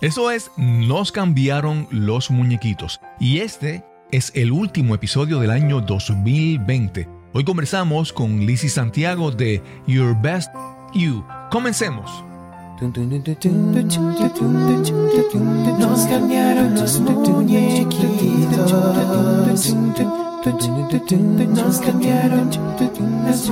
[0.00, 3.02] Eso es Nos cambiaron los muñequitos.
[3.18, 7.06] Y este es el último episodio del año 2020.
[7.34, 10.50] Hoy conversamos con Lizzie Santiago de Your Best
[10.94, 11.22] You.
[11.50, 12.24] Comencemos.
[15.78, 18.74] Nos cambiaron los muñequitos.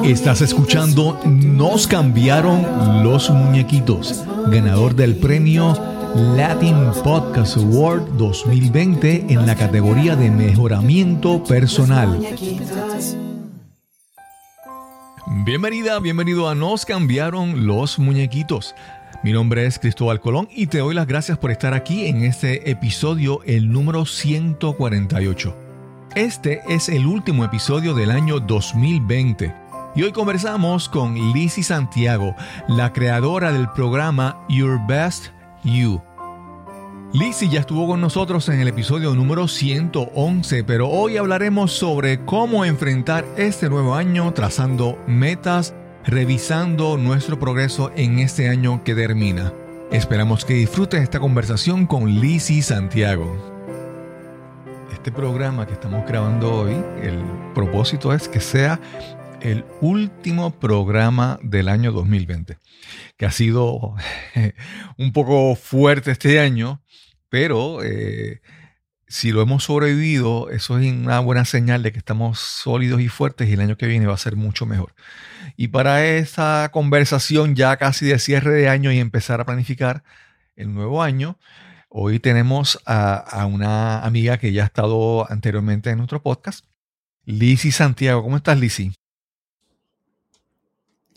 [0.03, 9.55] Estás escuchando Nos cambiaron los muñequitos, ganador del premio Latin Podcast Award 2020 en la
[9.55, 12.19] categoría de mejoramiento personal.
[15.45, 18.75] Bienvenida, bienvenido a Nos cambiaron los muñequitos.
[19.23, 22.70] Mi nombre es Cristóbal Colón y te doy las gracias por estar aquí en este
[22.70, 25.56] episodio, el número 148.
[26.15, 29.55] Este es el último episodio del año 2020
[29.95, 32.34] y hoy conversamos con Lizzie Santiago,
[32.69, 35.38] la creadora del programa Your Best
[35.68, 36.02] You.
[37.12, 42.64] Lizzie ya estuvo con nosotros en el episodio número 111, pero hoy hablaremos sobre cómo
[42.64, 49.52] enfrentar este nuevo año trazando metas, revisando nuestro progreso en este año que termina.
[49.91, 53.58] Esperamos que disfrutes esta conversación con Lizzie Santiago
[55.08, 56.72] este programa que estamos grabando hoy,
[57.03, 57.19] el
[57.55, 58.78] propósito es que sea
[59.41, 62.58] el último programa del año 2020,
[63.17, 63.94] que ha sido
[64.97, 66.83] un poco fuerte este año,
[67.28, 68.41] pero eh,
[69.06, 73.48] si lo hemos sobrevivido, eso es una buena señal de que estamos sólidos y fuertes
[73.48, 74.94] y el año que viene va a ser mucho mejor.
[75.56, 80.03] Y para esa conversación ya casi de cierre de año y empezar a planificar
[80.56, 81.39] el nuevo año,
[81.91, 86.66] Hoy tenemos a, una amiga que ya ha estado anteriormente en nuestro podcast,
[87.25, 88.22] Lizzy Santiago.
[88.22, 88.92] ¿Cómo estás, Lizzy?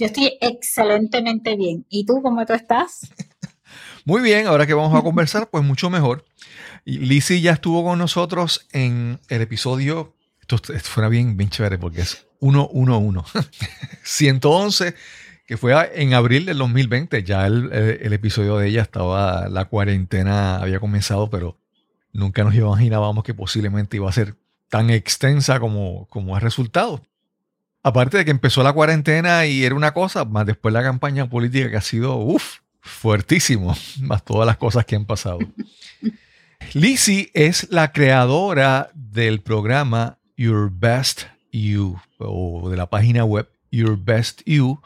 [0.01, 1.85] Yo estoy excelentemente bien.
[1.87, 3.07] ¿Y tú cómo tú estás?
[4.05, 6.25] Muy bien, ahora que vamos a conversar, pues mucho mejor.
[6.85, 12.01] Lizzy ya estuvo con nosotros en el episodio, esto, esto fuera bien, bien chévere porque
[12.01, 13.21] es 111,
[14.01, 14.95] 111
[15.45, 17.21] que fue en abril del 2020.
[17.23, 21.59] Ya eh, el, episodio de ella estaba, la cuarentena había comenzado, pero
[22.11, 24.35] nunca nos imaginábamos que posiblemente iba a ser
[24.67, 27.03] tan extensa como, como ha resultado.
[27.83, 31.69] Aparte de que empezó la cuarentena y era una cosa, más después la campaña política
[31.69, 35.39] que ha sido, uff, fuertísimo, más todas las cosas que han pasado.
[36.73, 43.97] Lizzie es la creadora del programa Your Best You, o de la página web Your
[43.97, 44.79] Best You,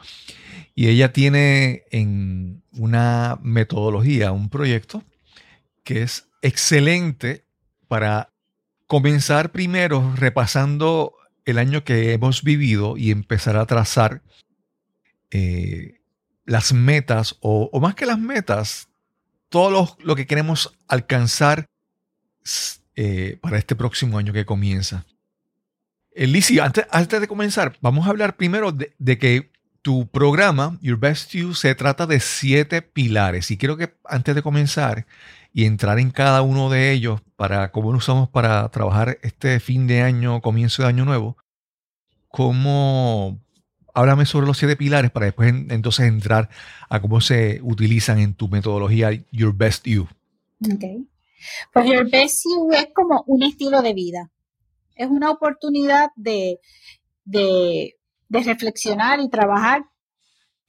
[0.74, 5.04] y ella tiene en una metodología, un proyecto
[5.84, 7.46] que es excelente
[7.88, 8.30] para
[8.88, 11.14] comenzar primero repasando
[11.46, 14.22] el año que hemos vivido y empezar a trazar
[15.32, 16.02] eh,
[16.46, 18.90] las metas, o, más que las metas,
[19.50, 21.68] todo lo, que queremos alcanzar
[22.96, 25.06] eh, para este próximo año que comienza.
[26.12, 29.52] Elicia, antes, antes, de comenzar, vamos a hablar primero de que
[29.82, 33.52] tu programa, Your Best You, se trata de siete pilares.
[33.52, 35.06] Y quiero que antes de comenzar
[35.56, 39.88] y entrar en cada uno de ellos para cómo lo usamos para trabajar este fin
[39.88, 41.38] de año, comienzo de año nuevo,
[42.28, 43.40] cómo
[43.94, 46.50] háblame sobre los siete pilares para después entonces entrar
[46.90, 50.08] a cómo se utilizan en tu metodología Your Best You.
[50.72, 51.08] Ok.
[51.74, 54.30] Pues Your Best You es como un estilo de vida.
[54.96, 56.60] Es una oportunidad de,
[57.24, 57.96] de
[58.30, 59.86] de reflexionar y trabajar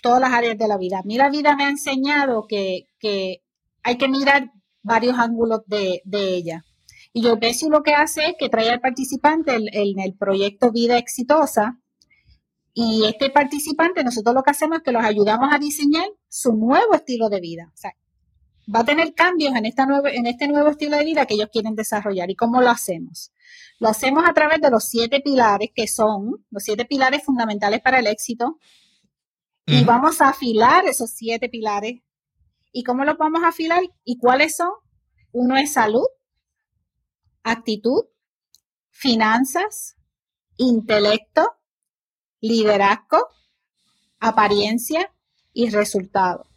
[0.02, 1.00] todas las áreas de la vida.
[1.00, 2.86] A mí la vida me ha enseñado que,
[3.82, 4.50] hay que mirar
[4.86, 6.64] varios ángulos de, ella.
[7.12, 10.96] Y yo si lo que hace es que trae al participante en el proyecto Vida
[10.96, 11.78] Exitosa.
[12.72, 16.94] Y este participante, nosotros lo que hacemos es que los ayudamos a diseñar su nuevo
[16.94, 17.70] estilo de vida.
[17.72, 17.94] O sea,
[18.72, 21.74] va a tener cambios en, esta en este nuevo estilo de vida que ellos quieren
[21.74, 22.30] desarrollar.
[22.30, 23.32] ¿Y cómo lo hacemos?
[23.80, 27.98] Lo hacemos a través de los siete pilares que son los siete pilares fundamentales para
[27.98, 28.58] el éxito.
[29.64, 32.02] Y vamos a afilar esos siete pilares.
[32.76, 33.82] ¿Y cómo los vamos a afilar?
[34.04, 34.68] ¿Y cuáles son?
[35.32, 36.04] Uno es salud,
[37.42, 38.04] actitud,
[38.90, 39.96] finanzas,
[40.58, 41.56] intelecto,
[42.42, 43.28] liderazgo,
[44.20, 45.10] apariencia
[45.54, 46.50] y resultado.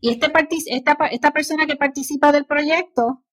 [0.00, 0.32] Y este
[0.66, 3.24] esta, esta persona que participa del proyecto,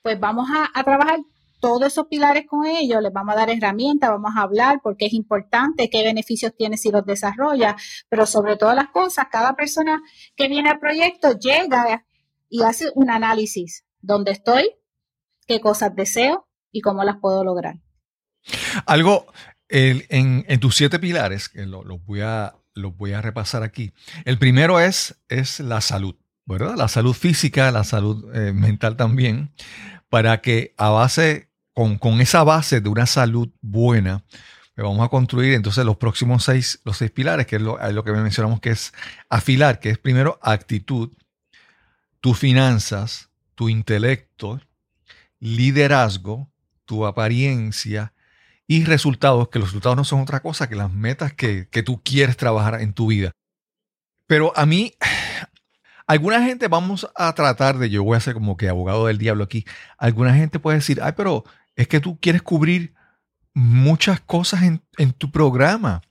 [0.00, 1.18] pues vamos a trabajar
[1.60, 5.12] todos esos pilares con ellos, les vamos a dar herramientas, vamos a hablar porque es
[5.12, 7.76] importante, qué beneficios tiene si los desarrolla,
[8.08, 10.00] pero sobre todas las cosas, cada persona
[10.36, 12.04] que viene al proyecto llega
[12.48, 14.70] y hace un análisis, dónde estoy,
[15.46, 17.76] qué cosas deseo y cómo las puedo lograr.
[18.86, 19.26] Algo
[19.68, 23.92] en, tus siete pilares, que los voy, a, voy a repasar aquí.
[24.24, 26.16] El primero es, es la salud.
[26.48, 26.76] ¿verdad?
[26.76, 29.52] La salud física, la salud eh, mental también,
[30.08, 31.47] para que a base,
[32.00, 34.24] con, esa base de una salud buena,
[34.74, 37.94] pues vamos a construir entonces los próximos seis, los seis pilares, que es lo, es
[37.94, 38.92] lo que mencionamos que es
[39.28, 41.10] afilar, que es primero actitud,
[42.20, 44.60] tus finanzas, tu intelecto,
[45.38, 46.50] liderazgo,
[46.84, 48.12] tu apariencia
[48.66, 52.36] y resultados, que los resultados no son otra cosa que las metas que, tú quieres
[52.36, 53.30] trabajar en tu vida.
[54.26, 54.94] Pero a mí,
[56.08, 59.44] alguna gente vamos a tratar de, yo voy a ser como que abogado del diablo
[59.44, 59.64] aquí,
[59.96, 61.44] alguna gente puede decir, ay, pero
[61.78, 62.92] es que tú quieres cubrir
[63.54, 66.02] muchas cosas en, tu programa.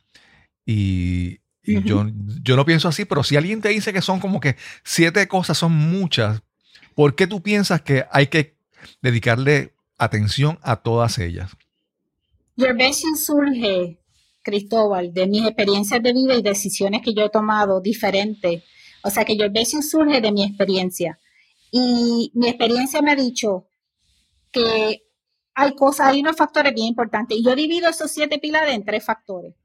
[0.66, 2.06] Y, yo,
[2.42, 4.56] yo no pienso así, pero si alguien te dice que son como que
[4.86, 6.42] siete cosas, son muchas,
[6.96, 8.56] ¿por qué tú piensas que hay que
[9.02, 11.52] dedicarle atención a todas ellas?
[12.56, 12.74] Your
[13.18, 14.00] surge,
[14.44, 18.64] Cristóbal, de mis experiencias de vida y decisiones que yo he tomado diferentes.
[19.04, 21.20] O sea que Your surge de mi experiencia.
[21.72, 23.68] Y mi experiencia me ha dicho
[24.54, 25.07] que
[25.60, 27.36] hay cosas, hay unos factores bien importantes.
[27.36, 29.56] Y yo divido esos siete pilares en tres factores.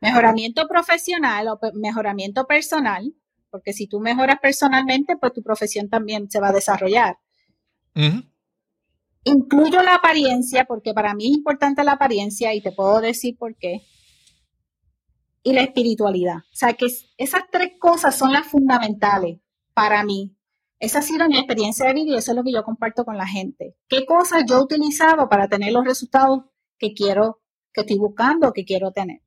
[0.00, 3.14] Mejoramiento profesional o mejoramiento personal,
[3.50, 7.18] porque si tú mejoras personalmente, pues tu profesión también se va a desarrollar.
[9.24, 13.54] Incluyo la apariencia porque para mí es importante la apariencia y te puedo decir por
[13.56, 13.82] qué.
[15.42, 16.36] Y la espiritualidad.
[16.36, 16.86] O sea que
[17.18, 19.38] esas tres cosas son las fundamentales
[19.74, 20.34] para mí.
[20.80, 23.16] Esa ha sido mi experiencia de vida y eso es lo que yo comparto con
[23.18, 23.76] la gente.
[23.86, 26.44] ¿Qué cosas yo he utilizado para tener los resultados
[26.78, 27.42] que quiero,
[27.72, 29.20] que estoy buscando, que quiero tener?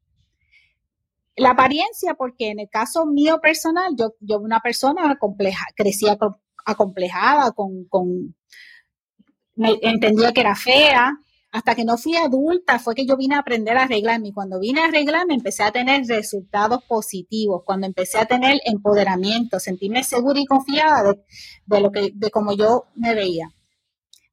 [1.35, 6.17] La apariencia, porque en el caso mío personal, yo, yo una persona compleja, crecía
[6.65, 8.35] acomplejada, con, con
[9.55, 11.13] me entendía que era fea.
[11.53, 14.29] Hasta que no fui adulta fue que yo vine a aprender a arreglarme.
[14.29, 17.61] Y cuando vine a arreglarme empecé a tener resultados positivos.
[17.63, 21.13] Cuando empecé a tener empoderamiento, sentirme segura y confiada
[21.65, 23.49] de, lo que, de cómo yo me veía.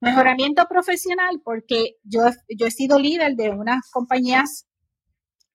[0.01, 4.67] Mejoramiento profesional, porque yo, yo he sido líder de unas compañías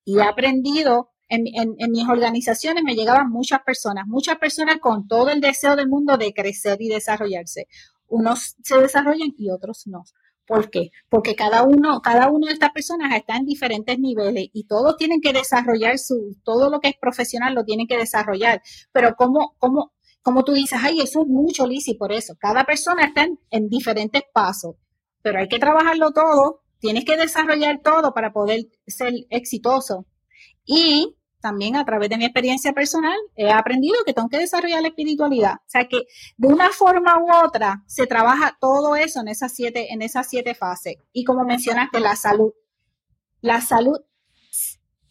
[0.04, 5.32] y he aprendido en, en, mis organizaciones me llegaban muchas personas, muchas personas con todo
[5.32, 7.66] el deseo del mundo de crecer y desarrollarse
[8.08, 10.04] unos se desarrollan y otros no.
[10.48, 10.92] ¿Por qué?
[11.10, 15.20] Porque cada uno, cada uno de estas personas está en diferentes niveles y todos tienen
[15.20, 18.62] que desarrollar su, todo lo que es profesional lo tienen que desarrollar.
[18.92, 22.36] Pero como, como, como tú dices, ay, eso es mucho, Lisi, por eso.
[22.40, 24.76] Cada persona está en, en diferentes pasos,
[25.24, 30.06] pero hay que trabajarlo todo, tienes que desarrollar todo para poder ser exitoso.
[30.66, 31.16] Y
[31.46, 35.54] también a través de mi experiencia personal he aprendido que tengo que desarrollar la espiritualidad.
[35.58, 36.08] O sea que
[36.38, 40.56] de una forma u otra se trabaja todo eso en esas siete, en esas siete
[40.56, 40.96] fases.
[41.14, 42.52] Y como mencionaste, la salud.
[43.42, 44.00] La salud,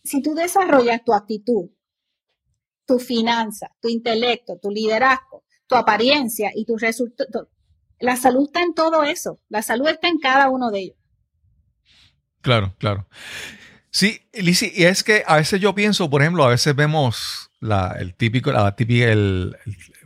[0.03, 1.71] si tú desarrollas tu actitud,
[2.85, 7.49] tu finanza, tu intelecto, tu liderazgo, tu apariencia y tu resultado,
[8.01, 9.41] la salud está en todo eso.
[9.49, 10.97] La salud está en cada uno de ellos.
[12.41, 13.07] Claro, claro.
[13.95, 17.95] Sí, Lizzie, y es que a veces yo pienso, por ejemplo, a veces vemos la,
[17.97, 19.57] el típico, la típica, el,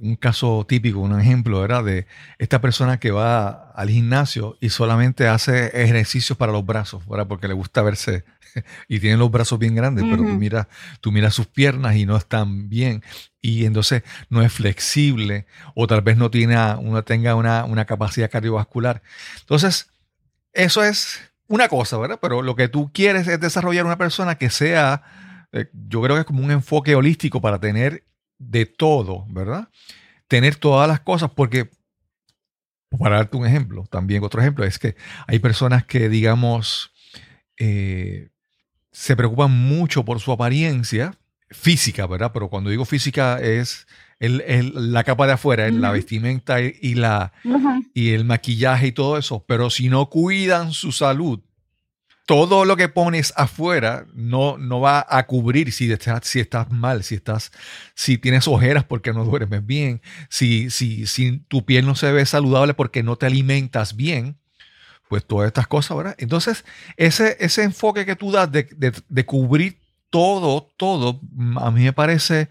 [0.02, 1.84] un caso típico, un ejemplo, ¿verdad?
[1.84, 2.06] De
[2.36, 7.28] esta persona que va al gimnasio y solamente hace ejercicios para los brazos, ¿verdad?
[7.28, 8.24] Porque le gusta verse
[8.88, 10.66] y tiene los brazos bien grandes, pero tú miras,
[11.00, 13.02] tú miras sus piernas y no están bien
[13.40, 18.30] y entonces no es flexible o tal vez no tiene, uno tenga una, una capacidad
[18.30, 19.00] cardiovascular.
[19.40, 19.88] Entonces,
[20.52, 22.18] eso es una cosa, ¿verdad?
[22.20, 25.02] Pero lo que tú quieres es desarrollar una persona que sea,
[25.52, 28.04] eh, yo creo que es como un enfoque holístico para tener
[28.38, 29.68] de todo, ¿verdad?
[30.28, 31.70] Tener todas las cosas, porque,
[32.98, 34.94] para darte un ejemplo, también otro ejemplo, es que
[35.26, 36.92] hay personas que, digamos,
[37.58, 38.28] eh,
[38.92, 41.14] se preocupan mucho por su apariencia
[41.50, 42.30] física, ¿verdad?
[42.32, 43.86] Pero cuando digo física es
[44.20, 47.32] el, la capa de afuera, la vestimenta y, la,
[47.94, 51.40] y el maquillaje y todo eso, pero si no cuidan su salud,
[52.26, 57.02] todo lo que pones afuera no, no va a cubrir si estás, si estás mal,
[57.02, 57.52] si, estás,
[57.94, 62.26] si tienes ojeras porque no duermes bien, si, si, si tu piel no se ve
[62.26, 64.36] saludable porque no te alimentas bien,
[65.08, 66.16] pues todas estas cosas, ¿verdad?
[66.18, 66.66] Entonces,
[66.98, 68.68] ese, ese enfoque que tú das de,
[69.08, 69.78] de cubrir
[70.10, 71.22] todo, todo,
[71.56, 72.50] a mí me parece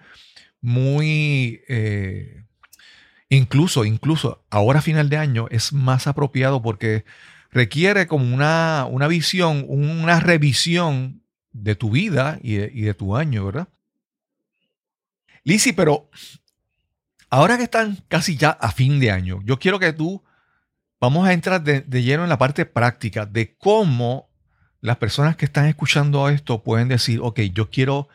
[0.62, 2.44] muy, eh,
[3.30, 7.06] incluso, incluso ahora a final de año es más apropiado porque
[7.52, 13.68] requiere como una, una visión, una revisión de tu vida y de, tu año, ¿verdad?
[15.44, 16.10] Lisi, pero
[17.30, 20.24] ahora que están casi ya a fin de año, yo quiero que tú,
[21.00, 24.30] vamos a entrar de, de lleno en la parte práctica de cómo
[24.82, 28.08] las personas que están escuchando esto pueden decir, ok, yo quiero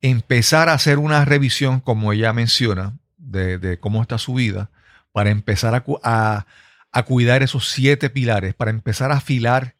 [0.00, 4.70] empezar a hacer una revisión, como ella menciona, de, cómo está su vida
[5.12, 6.46] para empezar a,
[6.92, 9.74] a, cuidar esos siete pilares, para empezar a afilar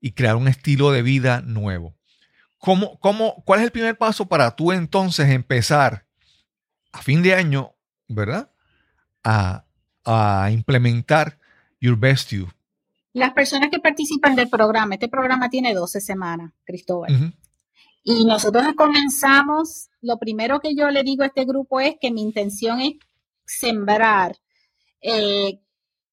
[0.00, 1.94] y crear un estilo de vida nuevo.
[2.58, 6.06] ¿Cómo, cómo, ¿Cuál es el primer paso para tú entonces empezar
[6.92, 7.74] a fin de año,
[8.08, 8.50] verdad?
[9.24, 9.64] A,
[10.04, 11.38] a implementar
[11.80, 12.48] Your Best You.
[13.12, 17.34] Las personas que participan del programa, este programa tiene 12 semanas, Cristóbal.
[18.04, 22.22] Y nosotros comenzamos, lo primero que yo le digo a este grupo es que mi
[22.22, 22.94] intención es
[23.44, 24.36] sembrar,
[25.00, 25.60] eh,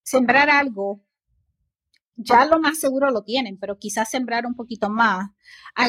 [0.02, 1.02] sembrar algo.
[2.14, 5.30] Ya lo más seguro lo tienen, pero quizás sembrar un poquito más.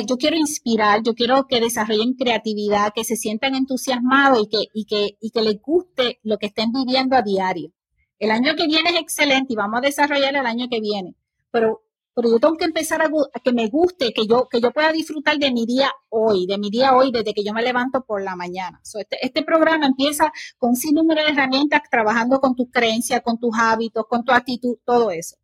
[0.08, 5.29] yo quiero inspirar, yo quiero que desarrollen creatividad, que se sientan entusiasmados y que, y
[5.31, 7.72] que, les guste lo que estén viviendo a diario.
[8.17, 11.15] El año que viene es excelente y vamos a desarrollar el año que viene,
[11.51, 13.10] pero, pero yo tengo que empezar a,
[13.44, 16.70] que me guste, que yo, que yo pueda disfrutar de mi día hoy, de mi
[16.70, 18.82] día hoy desde que yo me levanto por la mañana.
[18.84, 23.58] este, este programa empieza con un sinnúmero de herramientas trabajando con tus creencias, con tus
[23.58, 25.38] hábitos, con tu actitud, todo eso.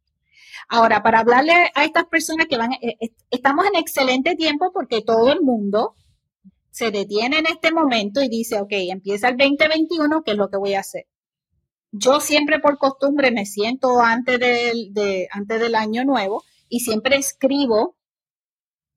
[0.69, 2.97] Ahora, para hablarle a estas personas que van, eh,
[3.29, 5.95] estamos en excelente tiempo porque todo el mundo
[6.69, 10.57] se detiene en este momento y dice, ok, empieza el 2021, ¿qué es lo que
[10.57, 11.07] voy a hacer?
[11.91, 17.17] Yo siempre por costumbre me siento antes del, de, antes del año nuevo y siempre
[17.17, 17.97] escribo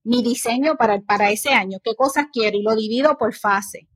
[0.03, 3.89] mi diseño para, para ese año, qué cosas quiero y lo divido por fase.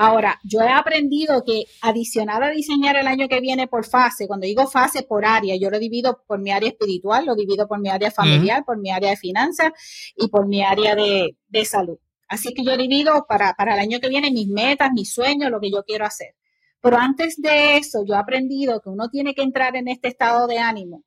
[0.00, 4.46] Ahora, yo he aprendido que adicional a diseñar el año que viene por fase, cuando
[4.46, 7.88] digo fase por área, yo lo divido por mi área espiritual, lo divido por mi
[7.88, 9.72] área familiar, por mi área de finanzas
[10.14, 11.98] y por mi área de, de salud.
[12.28, 15.58] Así que yo divido para, para el año que viene mis metas, mis sueños, lo
[15.58, 16.36] que yo quiero hacer.
[16.80, 20.46] Pero antes de eso, yo he aprendido que uno tiene que entrar en este estado
[20.46, 21.02] de ánimo,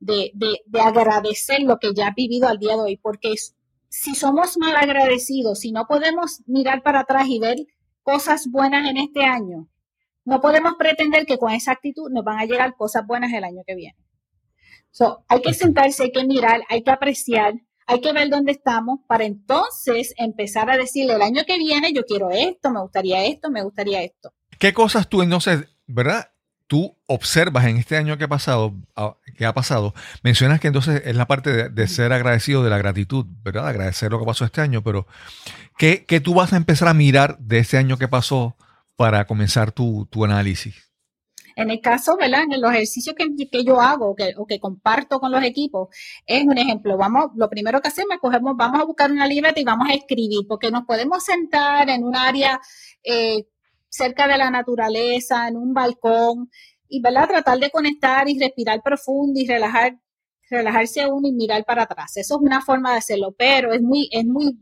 [0.00, 0.32] de,
[0.80, 3.34] agradecer lo que ya ha vivido al día de hoy, porque
[3.88, 7.56] si somos mal agradecidos, si no podemos mirar para atrás y ver
[8.02, 9.68] cosas buenas en este año,
[10.24, 13.62] no podemos pretender que con esa actitud nos van a llegar cosas buenas el año
[13.66, 13.96] que viene.
[14.90, 17.54] So, hay que sentarse, hay que mirar, hay que apreciar,
[17.86, 22.02] hay que ver dónde estamos para entonces empezar a decirle el año que viene yo
[22.04, 24.32] quiero esto, me gustaría esto, me gustaría esto.
[24.58, 26.30] ¿Qué cosas tú entonces, verdad?
[26.66, 28.74] Tú observas en este año que ha pasado,
[29.36, 33.24] que ha pasado, mencionas que entonces es la parte de, ser agradecido de la gratitud,
[33.44, 33.68] ¿verdad?
[33.68, 35.06] Agradecer lo que pasó este año, pero
[35.78, 38.56] ¿qué, tú vas a empezar a mirar de este año que pasó
[38.96, 40.74] para comenzar tu, análisis?
[41.54, 42.42] En el caso, ¿verdad?
[42.50, 45.88] En los ejercicios que, yo hago que, o que comparto con los equipos,
[46.26, 46.96] es un ejemplo.
[46.96, 49.94] Vamos, lo primero que hacemos es cogemos, vamos a buscar una libreta y vamos a
[49.94, 52.60] escribir, porque nos podemos sentar en un área
[53.04, 53.46] eh,
[53.96, 56.50] cerca de la naturaleza, en un balcón,
[56.88, 57.28] y ¿verdad?
[57.28, 59.98] tratar de conectar y respirar profundo y relajar,
[60.50, 62.16] relajarse uno y mirar para atrás.
[62.16, 64.56] Eso es una forma de hacerlo, pero es muy, es muy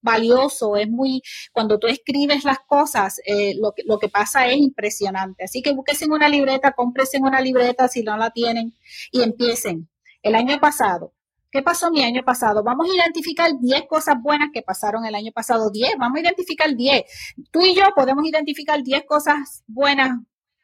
[0.00, 4.56] valioso, es muy, cuando tú escribes las cosas, eh, lo, que, lo que pasa es
[4.56, 5.44] impresionante.
[5.44, 8.74] Así que busquen en una libreta, cómprense en una libreta si no la tienen
[9.12, 9.88] y empiecen.
[10.22, 11.12] El año pasado,
[11.50, 12.62] ¿Qué pasó mi año pasado?
[12.62, 15.70] Vamos a identificar 10 cosas buenas que pasaron el año pasado.
[15.70, 17.04] 10, vamos a identificar 10.
[17.50, 20.10] Tú y yo podemos identificar 10 cosas buenas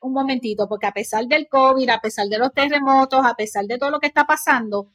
[0.02, 3.78] un momentito, porque a pesar del COVID, a pesar de los terremotos, a pesar de
[3.78, 4.90] todo lo que está pasando,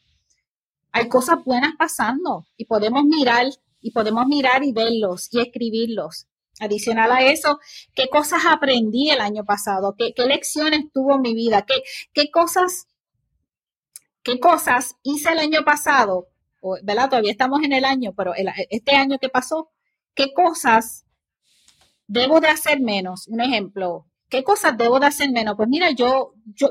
[0.91, 3.47] hay cosas buenas pasando y podemos mirar
[3.81, 6.27] y podemos mirar y verlos y escribirlos.
[6.59, 7.59] Adicional a eso,
[7.95, 9.95] ¿qué cosas aprendí el año pasado?
[9.97, 11.65] ¿Qué, lecciones tuvo mi vida?
[11.65, 11.81] ¿Qué,
[12.13, 12.87] qué cosas
[14.23, 16.27] qué cosas hice el año pasado,
[16.83, 17.09] ¿verdad?
[17.09, 19.71] Todavía estamos en el año, pero este año que pasó,
[20.13, 21.05] ¿qué cosas
[22.07, 23.27] debo de hacer menos?
[23.27, 25.55] Un ejemplo, ¿qué cosas debo de hacer menos?
[25.55, 26.69] Pues mira, yo, yo,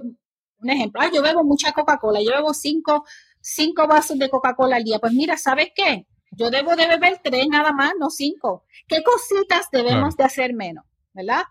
[0.61, 3.05] un ejemplo, ah, yo bebo mucha Coca-Cola, yo bebo cinco,
[3.40, 4.99] cinco vasos de Coca-Cola al día.
[4.99, 6.07] Pues mira, ¿sabes qué?
[6.31, 8.64] Yo debo de beber tres nada más, no cinco.
[8.87, 10.85] ¿Qué cositas debemos de hacer menos?
[11.12, 11.45] ¿Verdad?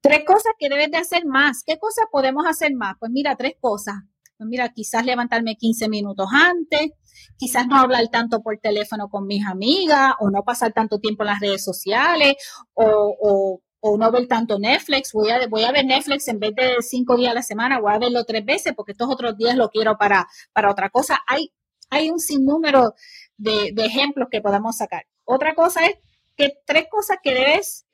[0.00, 1.62] Tres cosas que debes de hacer más.
[1.64, 2.96] ¿Qué cosas podemos hacer más?
[2.98, 3.96] Pues mira, tres cosas.
[4.38, 6.90] Pues mira, quizás levantarme 15 minutos antes,
[7.38, 11.28] quizás no hablar tanto por teléfono con mis amigas o no pasar tanto tiempo en
[11.28, 12.34] las redes sociales
[12.74, 13.60] o,
[13.98, 15.12] no ver tanto Netflix.
[15.12, 17.94] Voy a, voy a ver Netflix en vez de cinco días a la semana, voy
[17.94, 21.20] a verlo tres veces porque estos otros días lo quiero para, para otra cosa.
[21.26, 21.52] Hay,
[21.88, 22.94] hay un sinnúmero
[23.36, 25.06] de, de ejemplos que podemos sacar.
[25.24, 25.96] Otra cosa es
[26.36, 27.86] que tres cosas que debes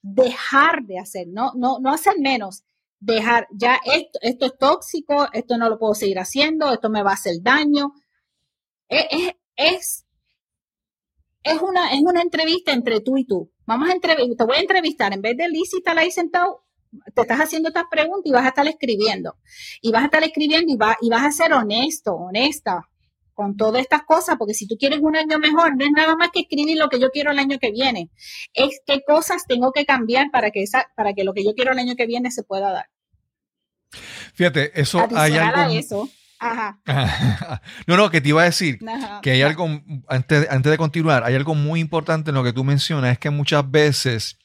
[0.00, 2.62] dejar de hacer, no, no, no hacer menos,
[3.00, 7.10] dejar, ya esto, esto es tóxico, esto no lo puedo seguir haciendo, esto me va
[7.10, 7.92] a hacer daño.
[8.88, 10.06] Es, es,
[11.42, 13.52] es, una, es una entrevista entre tú y tú.
[13.66, 16.64] Vamos a entrevistar, te voy a entrevistar, en vez de Liz estar ahí sentado,
[17.14, 19.36] te estás haciendo estas preguntas y vas a estar escribiendo.
[19.82, 22.88] Y vas a estar escribiendo y, va, y vas a ser honesto, honesta
[23.38, 26.30] con todas estas cosas, porque si tú quieres un año mejor, no es nada más
[26.32, 28.10] que escribir lo que yo quiero el año que viene,
[28.52, 31.70] es qué cosas tengo que cambiar para que, esa, para que lo que yo quiero
[31.70, 32.86] el año que viene se pueda dar.
[34.34, 35.72] Fíjate, eso hay algo...
[35.72, 36.80] eso, Ajá.
[37.86, 38.80] no, no, que te iba a decir
[39.22, 39.68] que hay algo,
[40.08, 43.30] antes, antes de continuar, hay algo muy importante en lo que tú mencionas, es que
[43.30, 44.36] muchas veces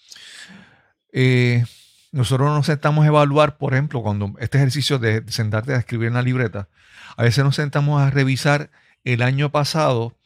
[1.12, 1.66] eh,
[2.12, 6.14] nosotros nos sentamos a evaluar, por ejemplo, cuando este ejercicio de sentarte a escribir en
[6.14, 6.70] la libreta,
[7.18, 8.70] a veces nos sentamos a revisar
[9.03, 10.17] el año pasado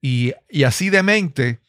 [0.00, 0.34] y,
[0.64, 1.60] así de mente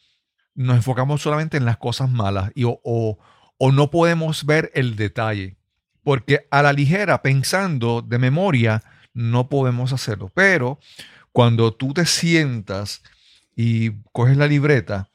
[0.54, 5.56] nos enfocamos solamente en las cosas malas y, o, o no podemos ver el detalle.
[6.02, 8.82] Porque a la ligera, pensando de memoria,
[9.12, 10.30] no podemos hacerlo.
[10.34, 10.78] Pero
[11.32, 13.02] cuando tú te sientas
[13.54, 15.08] y coges la libreta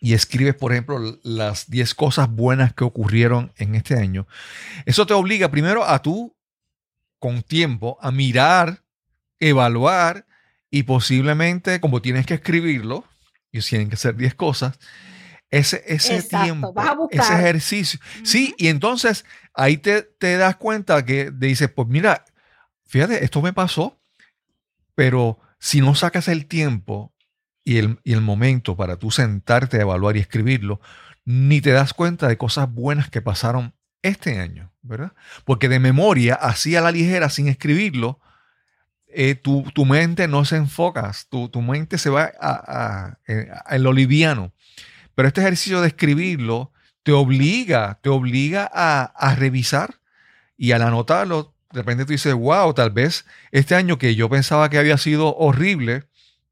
[0.00, 4.26] y escribes, por ejemplo, las 10 cosas buenas que ocurrieron en este año,
[4.86, 6.36] eso te obliga primero a tú,
[7.18, 8.84] con tiempo, a mirar,
[9.40, 10.26] evaluar
[10.70, 13.04] y posiblemente, como tienes que escribirlo,
[13.50, 14.78] y tienen que ser 10 cosas,
[15.50, 16.74] ese, ese tiempo,
[17.10, 17.98] ese ejercicio.
[18.22, 22.24] Sí, y entonces ahí te, te das cuenta que dices, pues mira,
[22.86, 23.98] fíjate, esto me pasó,
[24.94, 27.14] pero si no sacas el tiempo
[27.64, 30.80] y el, y el momento para tú sentarte a evaluar y escribirlo,
[31.24, 35.12] ni te das cuenta de cosas buenas que pasaron este año, ¿verdad?
[35.44, 38.20] Porque de memoria, así a la ligera, sin escribirlo,
[39.10, 43.16] eh, tu, mente no se enfoca, tu, tu mente se va a,
[43.66, 44.52] a, liviano.
[45.14, 46.72] Pero este ejercicio de escribirlo
[47.02, 49.96] te obliga, te obliga a, a revisar
[50.56, 54.70] y al anotarlo de repente tú dices, wow, tal vez este año que yo pensaba
[54.70, 56.04] que había sido horrible,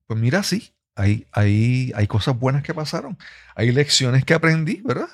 [0.07, 3.17] pues mira, sí, hay, hay, hay cosas buenas que pasaron,
[3.55, 5.09] hay lecciones que aprendí, ¿verdad?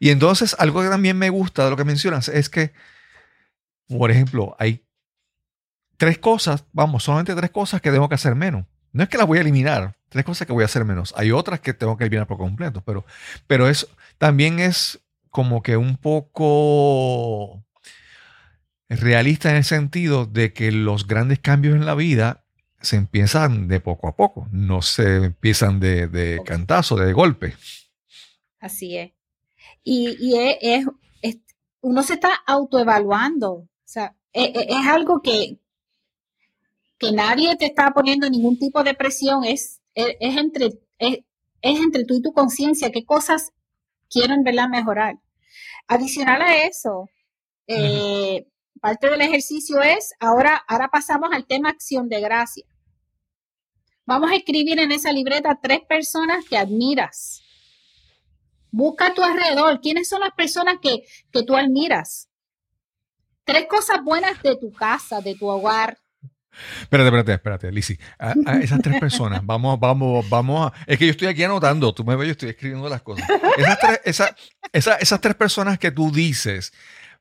[0.00, 2.72] Y entonces algo que también me gusta de lo que mencionas es que,
[3.88, 4.84] por ejemplo, hay
[5.98, 8.64] tres cosas, vamos, solamente tres cosas que tengo que hacer menos.
[8.92, 11.12] No es que las voy a eliminar, tres cosas que voy a hacer menos.
[11.16, 13.04] Hay otras que tengo que eliminar por completo, pero,
[13.46, 17.62] pero eso también es como que un poco
[18.88, 22.44] realista en el sentido de que los grandes cambios en la vida
[22.80, 27.56] se empiezan de poco a poco, no se empiezan de, cantazo, de golpe.
[28.60, 29.12] Así es.
[29.84, 30.86] Y, es,
[31.80, 33.52] uno se está autoevaluando.
[33.52, 35.58] O sea, es, e, es, algo que,
[36.98, 41.18] que nadie te está poniendo ningún tipo de presión, es, es, entre, es,
[41.62, 43.52] entre tú y tu conciencia, qué cosas
[44.10, 45.16] quieren verla mejorar.
[45.86, 47.08] Adicional a eso,
[47.66, 48.46] eh,
[48.80, 52.64] parte del ejercicio es, ahora, ahora pasamos al tema acción de gracia.
[54.04, 57.42] Vamos a escribir en esa libreta tres personas que admiras.
[58.70, 59.80] Busca a tu alrededor.
[59.80, 62.28] ¿Quiénes son las personas que, que tú admiras?
[63.44, 65.98] Tres cosas buenas de tu casa, de tu hogar,
[66.82, 67.98] Espérate, espérate, espérate, Lizzy.
[68.18, 70.72] A, esas tres personas, vamos, vamos, vamos a.
[70.86, 73.28] Es que yo estoy aquí anotando, tú me ves, yo estoy escribiendo las cosas.
[73.56, 76.72] Esas tres, esas tres personas que tú dices,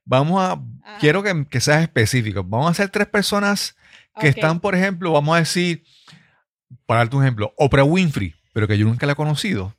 [0.10, 0.58] Vamos a,
[1.02, 2.42] quiero que, que, seas específico.
[2.42, 3.76] Vamos a hacer tres personas
[4.18, 5.84] que están, por ejemplo, vamos a decir,
[6.86, 9.76] para darte un ejemplo, Oprah Winfrey, pero que yo nunca la he conocido.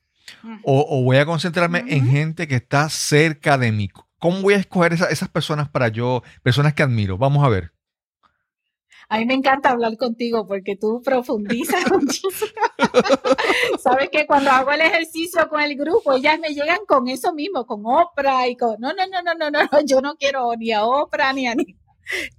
[0.63, 3.91] o, voy a concentrarme en gente que está cerca de mí.
[4.19, 7.17] ¿Cómo voy a escoger esas personas para yo, personas que admiro?
[7.17, 7.73] Vamos a ver.
[9.11, 12.51] A mí me encanta hablar contigo porque tú profundizas muchísimo.
[13.79, 17.67] Sabes que cuando hago el ejercicio con el grupo, ellas me llegan con eso mismo,
[17.67, 20.85] con Oprah y con, no, no, no, no, no, no, yo no quiero ni a
[20.85, 21.77] Oprah ni a ni.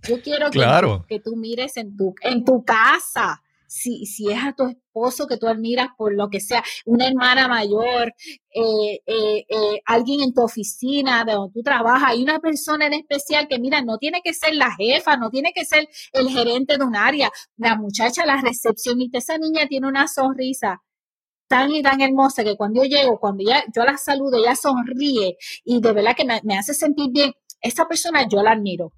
[0.07, 0.59] Yo quiero que,
[1.07, 5.37] que tú mires en tu, en tu casa si, si es a tu esposo que
[5.37, 8.13] tú admiras por lo que sea, una hermana mayor,
[8.49, 12.93] eh, eh, eh, alguien en tu oficina de donde tú trabajas, hay una persona en
[12.93, 16.77] especial que, mira, no tiene que ser la jefa, no tiene que ser el gerente
[16.77, 20.81] de un área, la muchacha, la recepcionista, esa niña tiene una sonrisa
[21.47, 25.37] tan y tan hermosa que cuando yo llego, cuando ya, yo la saludo, ella sonríe
[25.63, 27.33] y de verdad que me, hace sentir bien.
[27.61, 28.93] Esa persona yo la admiro.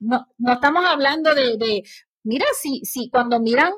[0.00, 1.82] No, no estamos hablando de,
[2.22, 3.72] mira, si, si cuando miran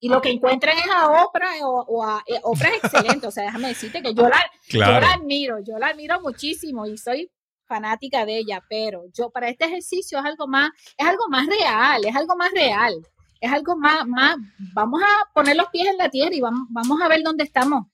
[0.00, 3.44] y lo que encuentran es a Oprah o, a eh, Oprah es excelente, o sea,
[3.44, 7.30] déjame decirte que yo la, yo la admiro, yo la admiro muchísimo y soy
[7.66, 12.04] fanática de ella, pero yo para este ejercicio es algo más, es algo más real,
[12.04, 12.94] es algo más real,
[13.40, 14.36] es algo más, más,
[14.74, 17.86] vamos a poner los pies en la tierra y vamos, vamos a ver dónde estamos.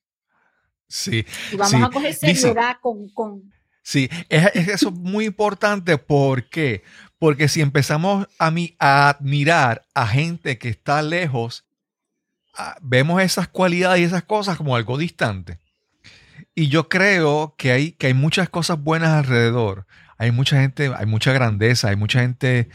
[0.89, 1.25] Sí.
[1.53, 6.83] Y vamos a coger seriedad con, con, Sí, es, es, eso muy importante porque
[7.21, 11.67] porque si empezamos a, a admirar a gente que está lejos,
[12.57, 15.59] ah, vemos esas cualidades y esas cosas como algo distante.
[16.55, 19.87] Y yo creo que hay, que hay muchas cosas buenas alrededor.
[20.17, 22.71] Hay mucha gente, hay mucha grandeza, hay mucha gente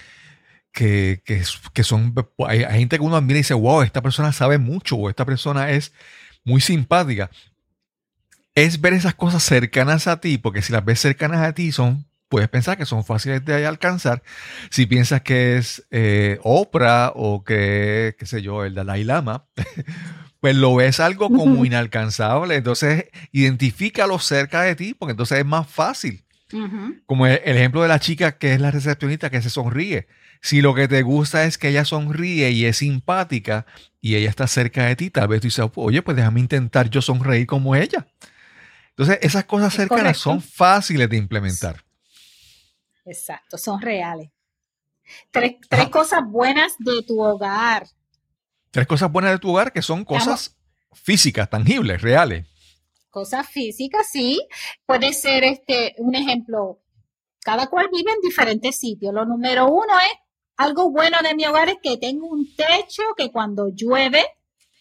[0.72, 2.14] que, que, son,
[2.48, 5.72] hay, gente que uno admira y dice, wow, esta persona sabe mucho o esta persona
[5.72, 5.92] es
[6.44, 7.32] muy simpática.
[8.54, 12.06] Es ver esas cosas cercanas a ti, porque si las ves cercanas a ti son,
[12.30, 14.24] puedes pensar que son fáciles de alcanzar.
[14.70, 19.46] Si piensas que es eh, Oprah o que, qué sé yo, el Dalai Lama,
[20.40, 22.56] pues lo ves algo como inalcanzable.
[22.56, 26.24] Entonces, identifícalo cerca de ti, porque entonces es más fácil.
[27.06, 30.08] Como el, ejemplo de la chica que es la recepcionista que se sonríe.
[30.42, 33.66] Si lo que te gusta es que ella sonríe y es simpática
[34.00, 37.02] y ella está cerca de ti, tal vez tú dices, oye, pues déjame intentar yo
[37.02, 38.08] sonreír como ella.
[38.90, 41.85] Entonces, esas cosas cercanas son fáciles de implementar.
[43.06, 44.32] Exacto, son reales.
[45.32, 47.88] Tres, tres cosas buenas de tu hogar.
[48.72, 50.58] Tres cosas buenas de tu hogar que son cosas
[50.92, 52.48] físicas, tangibles, reales.
[53.10, 54.46] Cosas físicas, sí.
[54.86, 56.82] Puede ser este un ejemplo.
[57.42, 59.14] Cada cual vive en diferentes sitios.
[59.14, 60.20] Lo número uno es
[60.58, 64.24] algo bueno de mi hogar es que tengo un techo que cuando llueve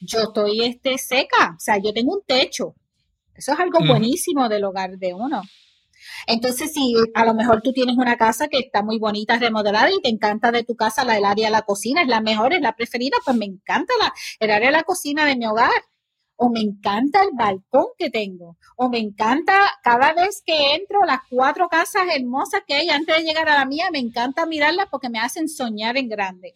[0.01, 1.55] yo estoy este, seca.
[1.57, 2.75] O sea, yo tengo un techo.
[3.35, 5.43] Eso es algo buenísimo del hogar de uno.
[6.27, 10.01] Entonces, si a lo mejor tú tienes una casa que está muy bonita, remodelada y
[10.01, 12.61] te encanta de tu casa la, el área de la cocina, es la mejor, es
[12.61, 15.71] la preferida, pues me encanta la, el área de la cocina de mi hogar.
[16.37, 18.57] O me encanta el balcón que tengo.
[18.77, 23.23] O me encanta cada vez que entro las cuatro casas hermosas que hay antes de
[23.23, 26.55] llegar a la mía, me encanta mirarlas porque me hacen soñar en grande.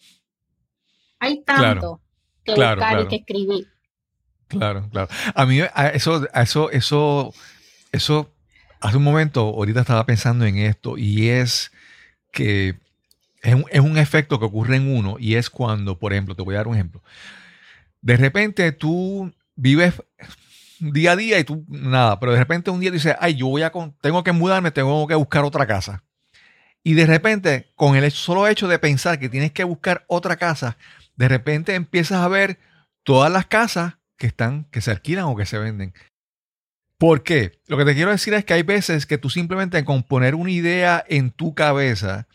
[1.21, 2.01] Hay tanto
[2.45, 3.69] que buscar y que escribir.
[4.49, 5.09] Claro, claro.
[5.35, 5.61] A mí
[5.93, 7.33] eso, eso, eso,
[7.93, 8.38] eso
[8.81, 11.73] Hace un momento, ahorita estaba pensando en esto y es
[12.33, 12.79] que
[13.43, 16.43] es un, es un, efecto que ocurre en uno y es cuando, por ejemplo, te
[16.43, 17.03] voy a dar un ejemplo.
[18.01, 19.95] De repente tú vives
[20.81, 23.63] día a día y tú nada, pero de repente un día dices, ay, yo voy
[23.63, 26.05] a, tengo que mudarme, tengo que buscar otra casa.
[26.83, 30.79] Y de repente, con el solo hecho de pensar que tienes que buscar otra casa,
[31.17, 32.59] de repente empiezas a ver
[33.03, 35.93] todas las casas que están, que se alquilan o que se venden.
[36.99, 37.61] ¿Por qué?
[37.69, 40.51] Lo que te quiero decir es que hay veces que tú simplemente con poner una
[40.51, 42.27] idea en tu cabeza,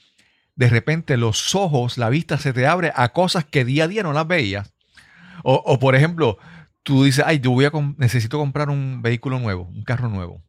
[0.56, 4.04] de repente los ojos, la vista se te abre a cosas que día a día
[4.04, 4.74] no las veías.
[5.44, 6.38] O, por ejemplo,
[6.84, 10.42] tú dices, ay, yo voy a necesito comprar un vehículo nuevo, un carro nuevo.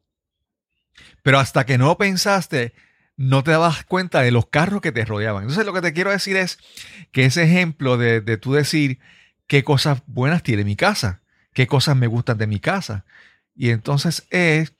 [1.25, 2.73] Pero hasta que no pensaste,
[3.17, 5.43] no te dabas cuenta de los carros que te rodeaban.
[5.43, 6.59] Entonces lo que te quiero decir es
[7.11, 9.01] que ese ejemplo de, de tú decir
[9.49, 11.23] qué cosas buenas tiene mi casa,
[11.53, 13.05] qué cosas me gustan de mi casa,
[13.55, 14.75] y entonces es,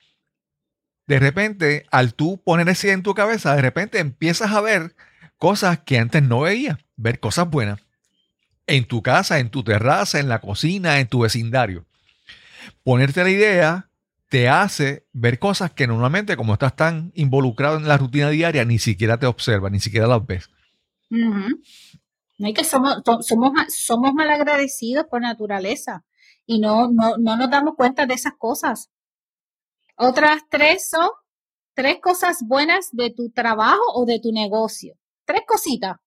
[1.07, 4.95] de repente, al tú poner ese en tu cabeza, de repente empiezas a ver
[5.37, 7.79] cosas que antes no veías, ver cosas buenas
[8.67, 11.85] en tu casa, en tu terraza, en la cocina, en tu vecindario.
[12.83, 13.89] Ponerte la idea
[14.29, 18.79] te hace ver cosas que normalmente, como estás tan involucrado en la rutina diaria, ni
[18.79, 20.49] siquiera te observas, ni siquiera las ves.
[21.09, 26.03] No hay que somos, somos, somos malagradecidos por naturaleza
[26.45, 28.89] y no, no, no nos damos cuenta de esas cosas.
[29.97, 31.09] Otras tres son
[31.73, 34.95] tres cosas buenas de tu trabajo o de tu negocio.
[35.25, 35.97] Tres cositas.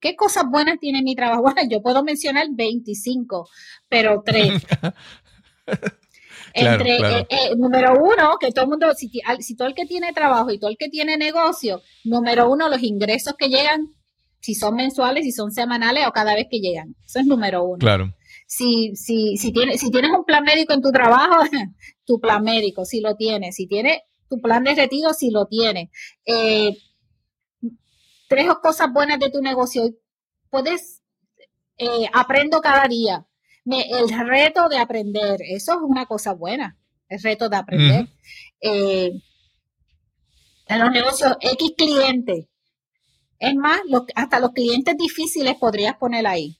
[0.00, 1.42] ¿Qué cosas buenas tiene mi trabajo?
[1.54, 3.48] Bueno, yo puedo mencionar 25,
[3.88, 4.62] pero tres.
[6.58, 10.14] Entre, eh, eh, número uno, que todo el mundo, si, si, todo el que tiene
[10.14, 13.92] trabajo y todo el que tiene negocio, número uno, los ingresos que llegan,
[14.40, 16.96] si son mensuales, si son semanales o cada vez que llegan.
[17.04, 17.78] Eso es número uno.
[17.78, 18.14] Claro
[18.46, 21.44] si, si, si, tienes, si tienes un plan médico en tu trabajo,
[22.06, 23.56] tu plan médico, si lo tienes.
[23.56, 25.90] Si tienes tu plan de retiro, si lo tienes.
[26.24, 26.76] Eh,
[28.28, 29.82] tres cosas buenas de tu negocio.
[30.48, 31.02] Puedes,
[31.78, 33.26] eh, aprendo cada día.
[33.66, 36.78] el reto de aprender, eso es una cosa buena,
[37.08, 38.08] el reto de aprender.
[38.60, 39.10] Eh,
[40.68, 42.46] en los negocios, X clientes.
[43.38, 43.80] Es más,
[44.14, 46.58] hasta los clientes difíciles podrías poner ahí.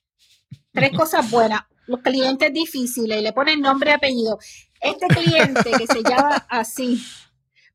[0.72, 4.38] Tres cosas buenas los clientes difíciles y le ponen nombre y apellido.
[4.80, 7.02] Este cliente que se llama así.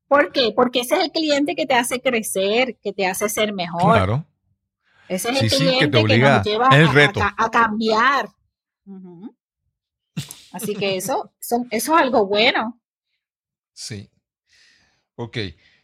[0.06, 0.52] ¿Por qué?
[0.54, 3.94] Porque ese es el cliente que te hace crecer, que te hace ser mejor.
[3.94, 4.26] Claro.
[5.08, 8.28] Ese es el cliente que, te obliga, lleva a, cambiar.
[10.52, 12.80] Así que eso, eso es algo bueno.
[13.72, 14.10] Sí.
[15.16, 15.38] Ok.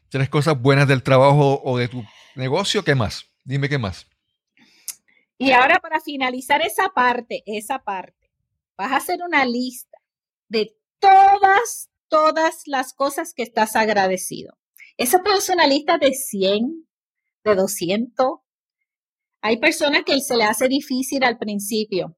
[0.08, 2.84] Tres cosas buenas del trabajo o de tu negocio.
[2.84, 3.24] ¿Qué más?
[3.44, 4.06] Dime qué más.
[5.38, 8.17] Y ahora para finalizar esa parte, esa parte,
[8.78, 9.98] vas a hacer una lista
[10.48, 14.56] de todas, todas las cosas que estás agradecido.
[14.96, 16.86] Esa puede ser una lista de 100,
[17.44, 18.38] de 200.
[19.42, 22.16] Hay personas que se le hace difícil al principio,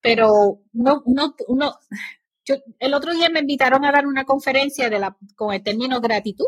[0.00, 1.74] pero no, no, no.
[2.78, 6.46] el otro día me invitaron a dar una conferencia de la, con el término gratitud.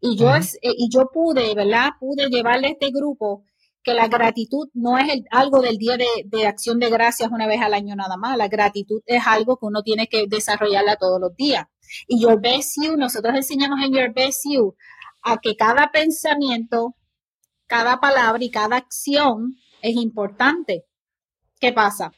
[0.00, 1.90] Y yo, eh, y yo pude, ¿verdad?
[1.98, 3.44] Pude llevarle a este grupo
[3.86, 7.72] que la gratitud no es algo del día de, acción de gracias una vez al
[7.72, 8.36] año nada más.
[8.36, 11.66] La gratitud es algo que uno tiene que desarrollarla todos los días.
[12.08, 14.74] Y Your Best You, nosotros enseñamos en Your Best You
[15.22, 16.96] a que cada pensamiento,
[17.68, 20.84] cada palabra y cada acción es importante.
[21.60, 22.10] ¿Qué pasa?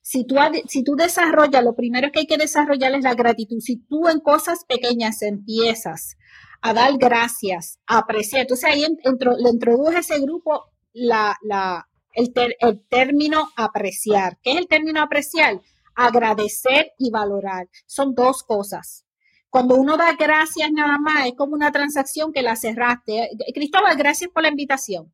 [0.00, 3.60] Si tú, si tú desarrollas, lo primero que hay que desarrollar es la gratitud.
[3.60, 6.16] Si tú en cosas pequeñas empiezas
[6.62, 12.86] a dar gracias, a apreciar, entonces ahí le introduje ese grupo la, la, el, el
[12.88, 14.38] término apreciar.
[14.42, 15.60] ¿Qué es el término apreciar?
[15.94, 17.68] Agradecer y valorar.
[17.86, 19.04] Son dos cosas.
[19.50, 23.30] Cuando uno da gracias nada más, es como una transacción que la cerraste.
[23.54, 25.12] Cristóbal, gracias por la invitación.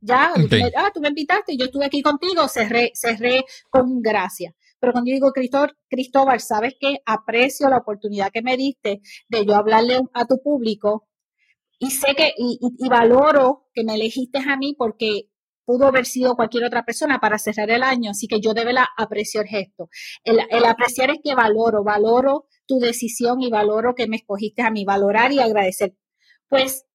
[0.00, 0.32] Ya,
[0.76, 4.54] ah, tú me invitaste, yo estuve aquí contigo, cerré, cerré con gracias.
[4.78, 6.98] Pero cuando yo digo, Cristóbal, Cristóbal, ¿sabes qué?
[7.04, 11.08] Aprecio la oportunidad que me diste de yo hablarle a tu público
[11.78, 12.58] y sé que, y,
[12.88, 15.28] valoro que me elegiste a mí porque
[15.64, 18.88] pudo haber sido cualquier otra persona para cerrar el año, así que yo debo la
[18.96, 19.88] apreciar el gesto.
[20.24, 24.70] El, el, apreciar es que valoro, valoro tu decisión y valoro que me escogiste a
[24.70, 25.96] mí, valorar y agradecer.
[26.48, 26.86] Pues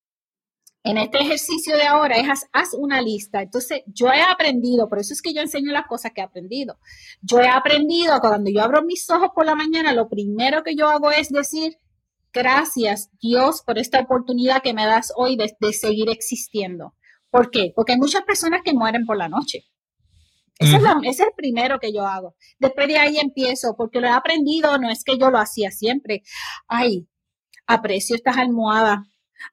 [0.84, 3.42] en este ejercicio de ahora es haz, una lista.
[3.42, 6.80] Entonces, yo he aprendido, por eso es que yo enseño las cosas que he aprendido.
[7.22, 10.90] Yo he aprendido cuando yo abro mis ojos por la mañana, lo primero que yo
[10.90, 11.78] hago es decir,
[12.34, 16.96] gracias Dios por esta oportunidad que me das hoy de, seguir existiendo.
[17.30, 17.72] ¿Por qué?
[17.76, 19.66] Porque hay muchas personas que mueren por la noche.
[20.60, 22.36] Ese, es, es, el primero que yo hago.
[22.60, 26.24] Después de ahí empiezo, porque lo he aprendido, no es que yo lo hacía siempre.
[26.68, 27.08] Ay,
[27.66, 29.00] aprecio estas almohadas,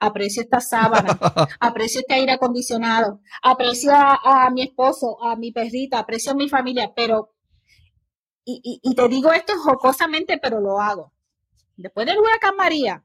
[0.01, 1.19] aprecio esta sábana,
[1.61, 6.93] aprecio este aire acondicionado, aprecio a, mi esposo, a mi perrita, aprecio a mi familia,
[6.95, 7.35] pero,
[8.45, 11.13] y, y te digo esto jocosamente, pero lo hago.
[11.79, 13.05] Después del huracán María,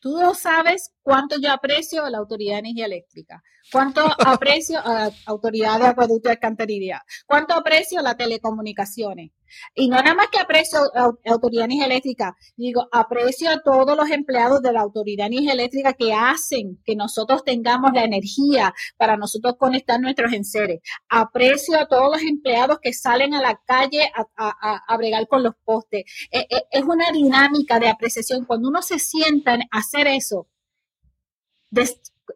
[0.00, 5.12] tú no sabes cuánto yo aprecio la Autoridad de Energía Eléctrica, cuánto aprecio a la
[5.26, 9.30] Autoridad de Acueducto y Alcantarilla, cuánto aprecio las telecomunicaciones,
[9.74, 14.10] y no nada más que aprecio a Autoridad Energía Eléctrica, digo, aprecio a todos los
[14.10, 19.54] empleados de la Autoridad Energía Eléctrica que hacen que nosotros tengamos la energía para nosotros
[19.58, 20.80] conectar nuestros enseres.
[21.08, 25.54] Aprecio a todos los empleados que salen a la calle a, a, bregar con los
[25.64, 26.04] postes.
[26.30, 28.44] E, e, es una dinámica de apreciación.
[28.44, 30.48] Cuando uno se sienta a hacer eso,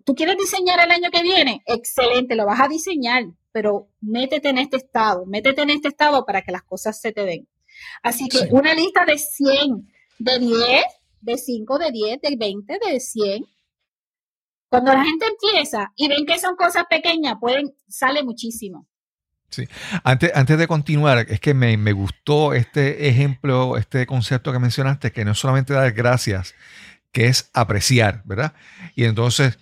[0.04, 1.62] ¿tú quieres diseñar el año que viene?
[1.66, 6.42] Excelente, lo vas a diseñar pero métete en este estado, métete en este estado para
[6.42, 7.46] que las cosas se te den.
[8.02, 10.84] Así que una lista de 100, de 10,
[11.20, 13.44] de 5, de 10, de 20, de 100.
[14.68, 18.88] Cuando la gente empieza y ven que son cosas pequeñas, pueden, sale muchísimo.
[19.50, 19.68] Sí.
[20.02, 25.26] Antes, antes de continuar, es que me, gustó este ejemplo, este concepto que mencionaste, que
[25.26, 26.54] no es solamente dar gracias,
[27.12, 28.54] que es apreciar, ¿verdad?
[28.94, 29.58] Y entonces,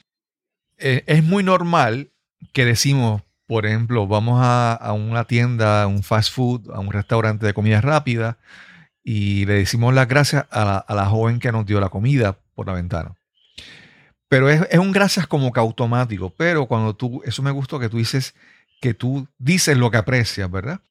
[0.78, 2.12] eh, es muy normal
[2.52, 7.46] que decimos, por ejemplo, vamos a, una tienda, a un fast food, a un restaurante
[7.46, 8.38] de comida rápida
[9.02, 12.74] y le decimos las gracias a la, joven que nos dio la comida por la
[12.74, 13.16] ventana.
[14.28, 16.32] Pero es, un gracias como que automático.
[16.38, 18.36] Pero cuando tú, eso me gustó que tú dices
[18.80, 20.82] que tú dices lo que aprecias, ¿verdad?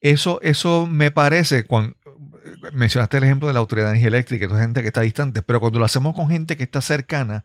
[0.00, 1.94] Eso, eso me parece, cuando
[2.72, 5.42] mencionaste el ejemplo de la autoridad de energía eléctrica, que es gente que está distante,
[5.42, 7.44] pero cuando lo hacemos con gente que está cercana,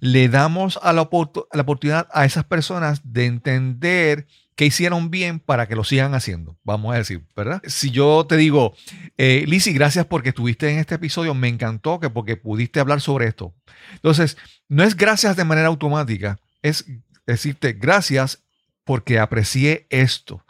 [0.00, 5.76] le damos a la, oportunidad a esas personas de entender que hicieron bien para que
[5.76, 7.60] lo sigan haciendo, vamos a decir, ¿verdad?
[7.66, 8.74] Si yo te digo,
[9.18, 13.54] eh, gracias porque estuviste en este episodio, me encantó que porque pudiste hablar sobre esto.
[13.94, 16.86] Entonces, no es gracias de manera automática, es
[17.26, 18.42] decirte gracias
[18.84, 20.42] porque aprecié esto.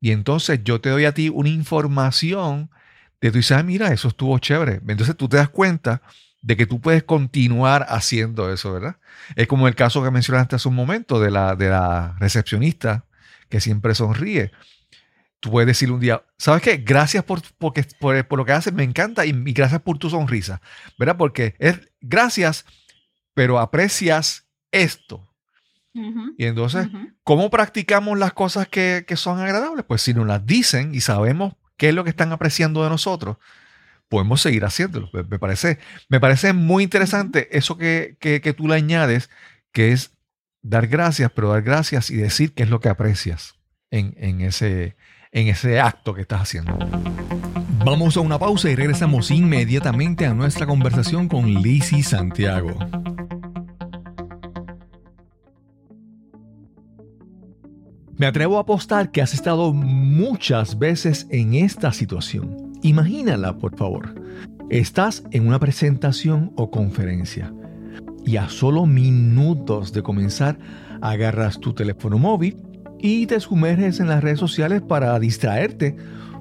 [0.00, 2.70] Y entonces yo te doy a ti una información
[3.20, 4.80] de tú dices, ah, mira, eso estuvo chévere.
[4.86, 6.02] Entonces tú te das cuenta
[6.44, 8.98] de que tú puedes continuar haciendo eso, ¿verdad?
[9.34, 13.06] Es como el caso que mencionaste hace un momento de la, de la recepcionista
[13.48, 14.50] que siempre sonríe.
[15.40, 16.76] Tú puedes decirle un día, ¿sabes qué?
[16.76, 20.60] Gracias por, porque, por, lo que haces, me encanta y, gracias por tu sonrisa,
[20.98, 21.16] ¿verdad?
[21.16, 22.66] Porque es gracias,
[23.32, 25.26] pero aprecias esto.
[25.94, 26.88] y entonces,
[27.22, 29.86] ¿cómo practicamos las cosas que, que son agradables?
[29.86, 33.38] Pues si nos las dicen y sabemos qué es lo que están apreciando de nosotros,
[34.08, 35.10] podemos seguir haciéndolo.
[35.12, 39.30] Me parece, me parece muy interesante eso que, tú le añades,
[39.72, 40.12] que es
[40.62, 43.54] dar gracias, pero dar gracias y decir qué es lo que aprecias
[43.90, 44.96] en, ese,
[45.32, 46.78] en ese acto que estás haciendo.
[47.84, 52.78] Vamos a una pausa y regresamos inmediatamente a nuestra conversación con Lizzie Santiago.
[58.16, 62.73] Me atrevo a apostar que has estado muchas veces en esta situación.
[62.84, 64.14] Imagínala, por favor.
[64.68, 67.50] Estás en una presentación o conferencia
[68.26, 70.58] y a solo minutos de comenzar
[71.00, 72.62] agarras tu teléfono móvil
[72.98, 75.96] y te sumerges en las redes sociales para distraerte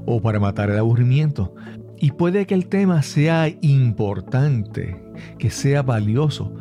[0.06, 1.56] o para matar el aburrimiento.
[1.98, 5.02] Y puede que el tema sea importante,
[5.40, 6.54] que sea valioso,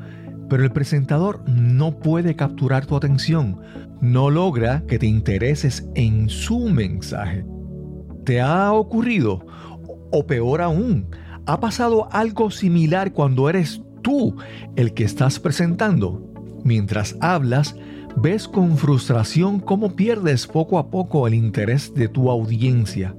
[0.48, 3.60] pero el presentador no puede capturar tu atención,
[4.00, 7.44] no logra que te intereses en su mensaje.
[8.24, 9.44] ¿Te ha ocurrido?
[10.12, 11.06] O peor aún,
[11.46, 14.36] ¿ha pasado algo similar cuando eres tú
[14.76, 16.22] el que estás presentando?
[16.64, 17.74] Mientras hablas,
[18.16, 23.16] ves con frustración cómo pierdes poco a poco el interés de tu audiencia.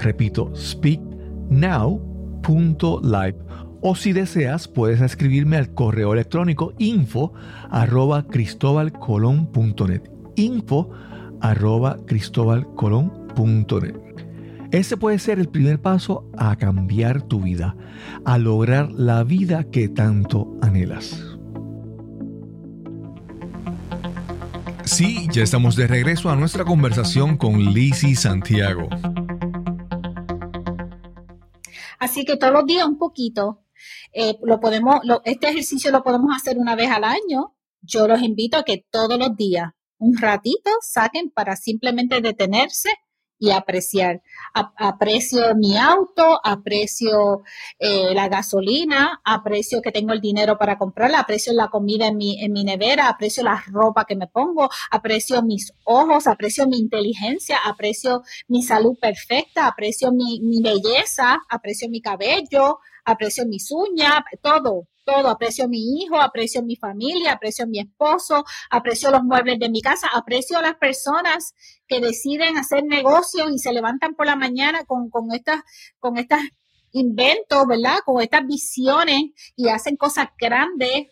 [0.01, 3.50] Repito, speaknow.live.
[3.83, 7.33] O si deseas, puedes escribirme al correo electrónico info
[7.71, 10.03] arroba cristobalcolón.net.
[10.37, 10.91] Info
[11.41, 14.11] arroba cristobalcolón.net.
[14.71, 17.75] Ese puede ser el primer paso a cambiar tu vida,
[18.25, 21.27] a lograr la vida que tanto anhelas.
[24.85, 28.89] Sí, ya estamos de regreso a nuestra conversación con Lizzie Santiago.
[31.99, 33.63] Así que todos los días un poquito.
[34.13, 37.57] Eh, lo podemos, este ejercicio lo podemos hacer una vez al año.
[37.83, 42.91] Yo los invito a que todos los días, un ratito, saquen para simplemente detenerse
[43.41, 44.23] y apreciar.
[44.55, 47.43] aprecio mi auto, aprecio
[47.79, 52.43] eh, la gasolina, aprecio que tengo el dinero para comprarla, aprecio la comida en mi,
[52.45, 57.59] en mi nevera, aprecio la ropa que me pongo, aprecio mis ojos, aprecio mi inteligencia,
[57.65, 64.87] aprecio mi salud perfecta, aprecio mi, mi belleza, aprecio mi cabello, aprecio mis uñas, todo
[65.11, 69.81] todo, aprecio mi hijo, aprecio mi familia, aprecio mi esposo, aprecio los muebles de mi
[69.81, 71.55] casa, aprecio a las personas
[71.87, 75.63] que deciden hacer negocios y se levantan por la mañana con, con estas,
[75.99, 76.41] con estas
[76.93, 77.99] inventos, ¿verdad?
[78.05, 79.23] Con estas visiones
[79.57, 81.09] y hacen cosas grandes.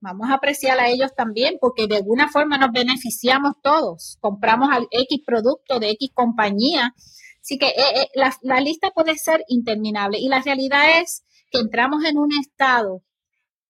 [0.00, 4.18] Vamos a apreciar a ellos también porque de alguna forma nos beneficiamos todos.
[4.20, 6.94] Compramos al X producto de X compañía.
[7.42, 8.08] Así que eh, eh,
[8.42, 13.02] la, lista puede ser interminable y la realidad es que entramos en un estado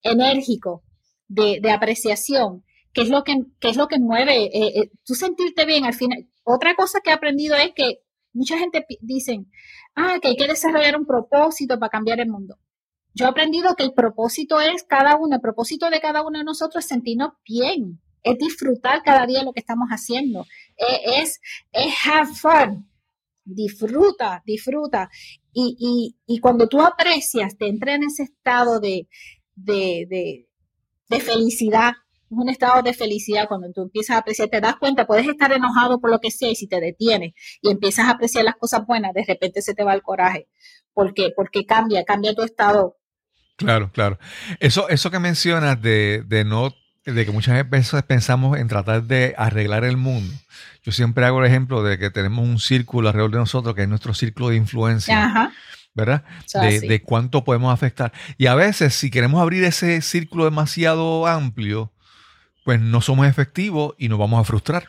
[0.03, 0.85] enérgico
[1.29, 5.85] de, apreciación, que es lo que, es lo que mueve, eh, eh, tú sentirte bien
[5.85, 6.29] al final.
[6.45, 8.01] Otra cosa que he aprendido es que
[8.35, 9.45] mucha gente dice,
[9.95, 12.59] ah, que hay que desarrollar un propósito para cambiar el mundo.
[13.15, 16.45] Yo he aprendido que el propósito es cada uno, el propósito de cada uno de
[16.45, 21.41] nosotros es sentirnos bien, es disfrutar cada día lo que estamos haciendo, e, es,
[21.73, 22.89] es, have fun,
[23.45, 25.11] disfruta, disfruta.
[25.53, 29.09] Y, y, y cuando tú aprecias, te entra en ese estado de,
[29.55, 30.47] de,
[31.09, 31.93] de, felicidad,
[32.31, 36.01] un estado de felicidad cuando tú empiezas a apreciar, te das cuenta, puedes estar enojado
[36.01, 39.13] por lo que sea y si te detienes y empiezas a apreciar las cosas buenas,
[39.13, 40.49] de repente se te va el coraje.
[40.95, 41.31] ¿Por qué?
[41.35, 42.97] Porque cambia, cambia tu estado.
[43.57, 44.19] Claro, claro.
[44.61, 46.73] Eso, eso que mencionas de, de no,
[47.05, 50.33] de que muchas veces pensamos en tratar de arreglar el mundo.
[50.85, 53.89] Yo siempre hago el ejemplo de que tenemos un círculo alrededor de nosotros que es
[53.89, 55.25] nuestro círculo de influencia.
[55.25, 55.53] Ajá.
[55.95, 56.25] ¿verdad?
[56.55, 58.13] de, cuánto podemos afectar.
[58.39, 61.93] Y a veces, si queremos abrir ese círculo demasiado amplio,
[62.65, 64.89] pues no somos efectivos y nos vamos a frustrar.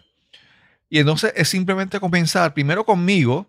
[0.90, 3.48] Y entonces es simplemente comenzar primero conmigo,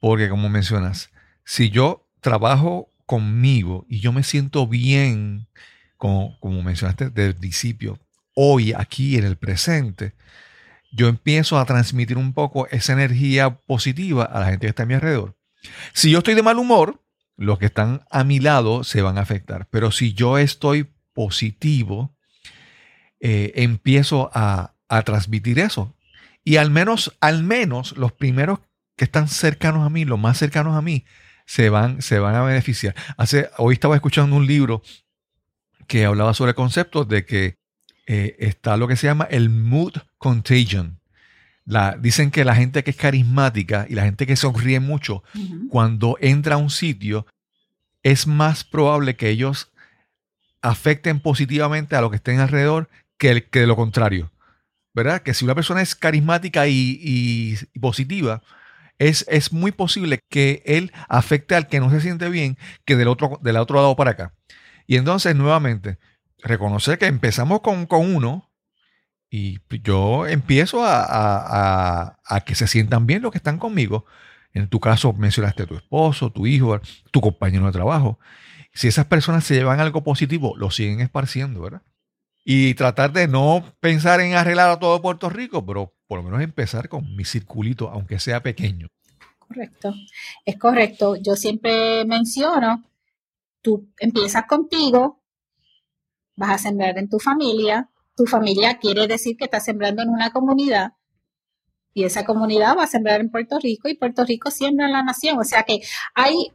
[0.00, 1.10] porque como mencionas,
[1.44, 5.48] si yo trabajo conmigo y yo me siento bien,
[5.96, 7.98] como, como mencionaste desde el principio,
[8.34, 10.14] hoy, aquí, en el presente,
[10.92, 14.86] yo empiezo a transmitir un poco esa energía positiva a la gente que está a
[14.86, 15.36] mi alrededor.
[15.92, 17.02] Si yo estoy de mal humor,
[17.36, 19.68] los que están a mi lado se van a afectar.
[19.70, 22.16] Pero si yo estoy positivo,
[23.20, 24.72] eh, empiezo a,
[25.04, 25.94] transmitir eso.
[26.44, 28.60] Y al menos, al menos los primeros
[28.96, 31.04] que están cercanos a mí, los más cercanos a mí,
[31.44, 32.94] se van, se van a beneficiar.
[33.16, 34.82] Hace, hoy estaba escuchando un libro
[35.86, 37.56] que hablaba sobre conceptos de que
[38.06, 41.00] eh, está lo que se llama el mood contagion.
[41.64, 45.24] La, dicen que la gente que es carismática y la gente que sonríe mucho,
[45.68, 47.26] cuando entra a un sitio,
[48.04, 49.72] es más probable que ellos
[50.62, 54.30] afecten positivamente a lo que estén alrededor que, que de lo contrario.
[54.94, 55.22] ¿Verdad?
[55.22, 58.42] Que si una persona es carismática y, positiva,
[58.98, 63.08] es, es, muy posible que él afecte al que no se siente bien que del
[63.08, 64.32] otro, del otro lado para acá.
[64.86, 65.98] Y entonces, nuevamente,
[66.38, 68.50] reconocer que empezamos con, con uno
[69.30, 72.16] y yo empiezo a,
[72.46, 74.06] que se sientan bien los que están conmigo.
[74.52, 76.80] En tu caso mencionaste a tu esposo, tu hijo,
[77.10, 78.18] tu compañero de trabajo.
[78.72, 81.82] Si esas personas se llevan algo positivo, lo siguen esparciendo, ¿verdad?
[82.44, 86.40] Y tratar de no pensar en arreglar a todo Puerto Rico, pero por lo menos
[86.40, 88.88] empezar con mi circulito, aunque sea pequeño.
[89.38, 89.94] Correcto,
[90.44, 91.16] es correcto.
[91.16, 92.84] Yo siempre menciono,
[93.66, 95.20] tú empiezas contigo,
[96.36, 100.30] vas a sembrar en tu familia, tu familia quiere decir que estás sembrando en una
[100.30, 100.92] comunidad
[101.92, 105.02] y esa comunidad va a sembrar en Puerto Rico y Puerto Rico siembra en la
[105.02, 105.36] nación.
[105.40, 105.80] O sea que
[106.14, 106.52] hay,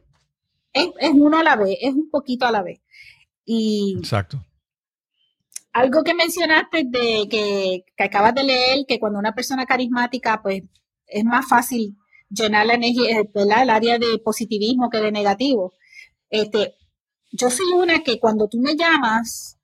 [0.72, 2.80] es, uno a la vez, es un poquito a la vez.
[3.44, 4.42] Y Exacto.
[5.74, 10.62] Algo que mencionaste de que, acabas de leer, que cuando una persona carismática, pues
[11.06, 11.94] es más fácil
[12.30, 15.74] llenar la energía, eh, el área de positivismo que de negativo.
[16.30, 16.74] Este,
[17.32, 19.58] yo soy una que cuando tú me llamas,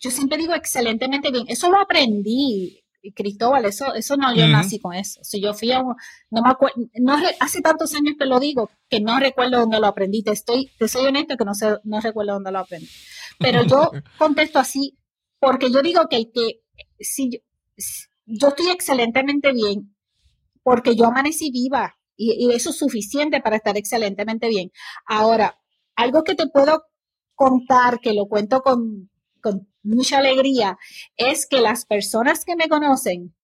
[0.00, 1.44] yo siempre digo excelentemente bien.
[1.48, 2.82] Eso lo aprendí,
[3.14, 5.20] Cristóbal, eso, eso no, yo nací con eso.
[5.22, 9.00] Si yo fui a no me acuerdo, no, hace tantos años que lo digo, que
[9.00, 10.22] no recuerdo dónde lo aprendí.
[10.22, 12.88] Te estoy, te soy honesto que no sé, no recuerdo dónde lo aprendí.
[13.38, 14.98] Pero yo contesto así,
[15.38, 16.60] porque yo digo que, que
[16.98, 17.38] si yo,
[18.26, 19.94] yo estoy excelentemente bien,
[20.62, 24.72] porque yo amanecí viva, y, y eso es suficiente para estar excelentemente bien.
[25.06, 25.57] Ahora,
[25.98, 26.84] algo que te puedo
[27.34, 29.10] contar, que lo cuento con,
[29.42, 30.78] con mucha alegría
[31.16, 33.34] es que las personas que me conocen,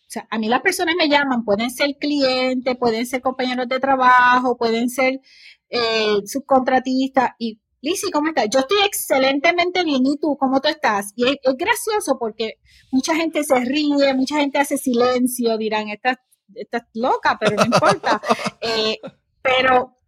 [0.00, 3.78] o sea, a mí las personas me llaman, pueden ser clientes, pueden ser compañeros de
[3.78, 5.20] trabajo, pueden ser
[5.68, 8.48] eh, subcontratistas y Lizzy, ¿cómo estás?
[8.50, 10.04] Yo estoy excelentemente bien.
[10.04, 10.36] ¿Y tú?
[10.38, 11.12] ¿Cómo tú estás?
[11.16, 12.58] Y es, gracioso porque
[12.90, 16.18] mucha gente se ríe, mucha gente hace silencio, dirán, estás,
[16.54, 18.20] estás loca, pero no importa.
[18.60, 18.98] Eh,
[19.40, 19.99] pero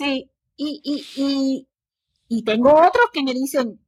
[0.00, 1.68] sí, y, y, y,
[2.28, 3.80] y tengo otros que me dicen,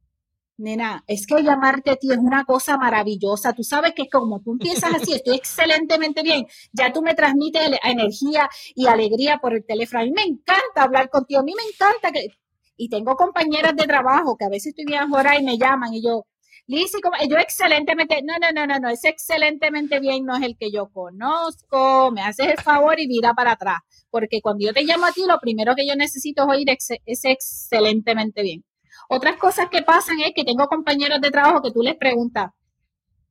[0.57, 3.53] nena, es que llamarte a ti es una cosa maravillosa.
[3.53, 6.47] Tú sabes que como tú empiezas así, estoy excelentemente bien.
[6.73, 10.03] Ya tú me transmites energía y alegría por el teléfono.
[10.03, 11.41] A mí me encanta hablar contigo.
[11.41, 12.29] A mí me encanta que...
[12.77, 16.03] Y tengo compañeras de trabajo que a veces estoy bien ahora y me llaman y
[16.03, 16.27] yo,
[16.67, 16.99] Lizzy,
[17.29, 20.89] yo excelentemente, no, no, no, no, no, es excelentemente bien, no es el que yo
[20.89, 25.13] conozco, me haces el favor y mira para atrás, porque cuando yo te llamo a
[25.13, 28.65] ti, lo primero que yo necesito es oír es excelentemente bien.
[29.09, 32.51] Otras cosas que pasan es que tengo compañeros de trabajo que tú les preguntas,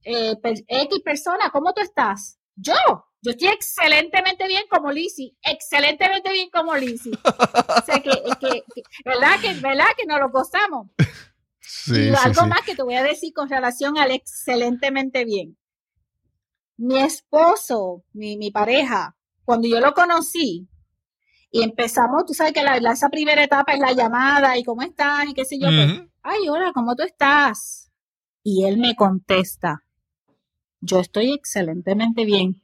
[0.03, 2.39] eh, X persona, ¿cómo tú estás?
[2.55, 2.73] Yo,
[3.21, 7.11] yo estoy excelentemente bien como Lizzy, excelentemente bien como Lizzy.
[7.23, 8.11] o sea, que,
[9.05, 9.39] ¿verdad?
[9.41, 9.85] Que, ¿verdad?
[9.97, 10.87] Que nos lo gozamos.
[11.87, 15.57] Y algo más que te voy a decir con relación al excelentemente bien.
[16.77, 20.67] Mi esposo, mi, mi pareja, cuando yo lo conocí,
[21.51, 25.27] y empezamos, tú sabes que la, esa primera etapa es la llamada y cómo estás
[25.27, 25.67] y qué sé yo.
[25.67, 27.91] Pues, Ay, hola, ¿cómo tú estás?
[28.41, 29.83] Y él me contesta,
[30.79, 32.61] yo estoy excelentemente bien.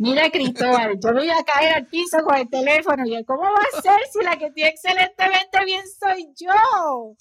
[0.00, 3.04] Mira, Cristóbal, yo voy a caer al piso con el teléfono.
[3.04, 7.16] Y él, ¿cómo va a ser si la que estoy excelentemente bien soy yo?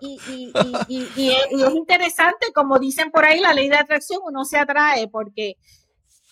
[0.00, 0.52] Y, y,
[0.88, 5.06] y, y, es interesante, como dicen por ahí, la ley de atracción, uno se atrae
[5.06, 5.58] porque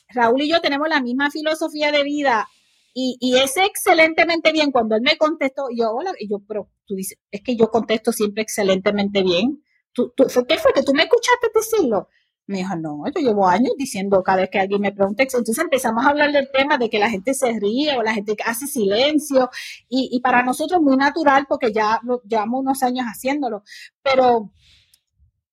[0.08, 2.48] Raúl y yo tenemos la misma filosofía de vida
[2.92, 4.72] y, y es excelentemente bien.
[4.72, 8.10] Cuando él me contestó, yo, hola, y yo, pero tú dices, es que yo contesto
[8.10, 9.62] siempre excelentemente bien.
[9.92, 12.08] ¿Tú, tú, ¿Qué fue que tú me escuchaste decirlo?
[12.50, 15.22] Me dijo, no, yo llevo años diciendo cada vez que alguien me pregunta.
[15.22, 18.34] Entonces empezamos a hablar del tema de que la gente se ríe o la gente
[18.44, 19.50] hace silencio.
[19.88, 23.62] Y, para nosotros es muy natural porque ya llevamos unos años haciéndolo.
[24.02, 24.52] Pero,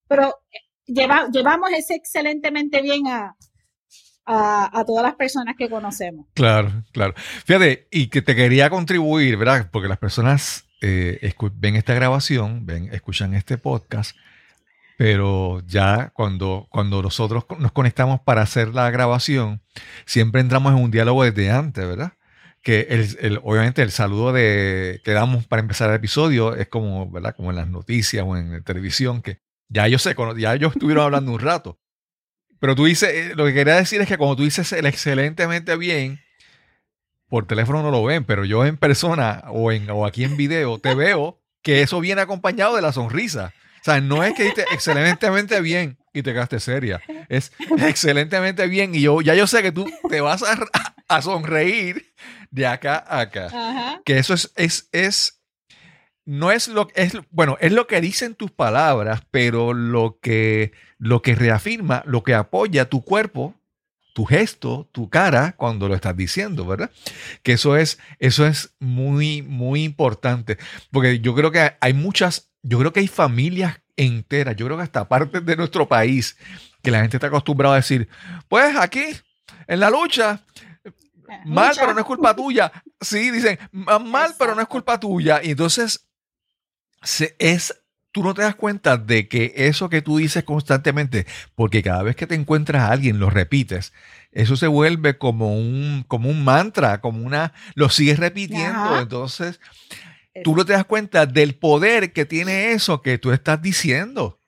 [0.07, 3.35] pero eh, lleva, llevamos ese excelentemente bien a,
[4.25, 6.25] a, todas las personas que conocemos.
[6.33, 7.13] Claro, claro.
[7.45, 9.69] Fíjate, y que te quería contribuir, ¿verdad?
[9.71, 14.17] Porque las personas eh, ven esta grabación, ven, escuchan este podcast,
[14.97, 19.61] pero ya cuando, cuando nosotros nos conectamos para hacer la grabación,
[20.05, 22.13] siempre entramos en un diálogo desde antes, ¿verdad?
[22.63, 27.35] Que el, obviamente el saludo de, que damos para empezar el episodio es como, ¿verdad?
[27.35, 29.39] Como en las noticias o en la televisión, que
[29.69, 31.79] ya ellos, se, ya ellos estuvieron hablando un rato.
[32.59, 35.77] Pero tú dices, eh, lo que quería decir es que cuando tú dices el excelentemente
[35.77, 36.21] bien,
[37.29, 40.79] por teléfono no lo ven, pero yo en persona o, en, o aquí en video
[40.79, 43.53] te veo que eso viene acompañado de la sonrisa.
[43.87, 47.01] O sea, no es que dices excelentemente bien y te quedaste seria.
[47.29, 50.43] Es excelentemente bien y yo ya yo sé que tú te vas
[51.07, 52.13] a, sonreír
[52.51, 54.01] de acá a acá.
[54.03, 55.41] Que eso es, es, es,
[56.25, 61.21] no es lo es, bueno, es lo que dicen tus palabras, pero lo que, lo
[61.21, 63.55] que reafirma, lo que apoya tu cuerpo
[64.17, 66.89] tu gesto, tu cara cuando lo estás diciendo, ¿verdad?
[67.43, 70.57] Que eso es, eso es muy, muy importante.
[70.89, 74.83] Porque yo creo que hay muchas, yo creo que hay familias enteras, yo creo que
[74.83, 76.37] hasta partes de nuestro país,
[76.83, 78.09] que la gente está acostumbrada a decir,
[78.49, 79.05] pues aquí,
[79.67, 80.41] en la lucha,
[81.45, 82.71] mal, pero no es culpa tuya.
[82.99, 85.41] Sí, dicen, mal, pero no es culpa tuya.
[85.41, 86.07] Y entonces,
[87.01, 87.73] se, es
[88.11, 92.15] tú no te das cuenta de que eso que tú dices constantemente, porque cada vez
[92.15, 93.93] que te encuentras a alguien lo repites,
[94.31, 98.99] eso se vuelve como un, como un mantra, como una, lo sigues repitiendo.
[98.99, 99.59] Entonces,
[100.43, 104.39] tú no te das cuenta del poder que tiene eso que tú estás diciendo.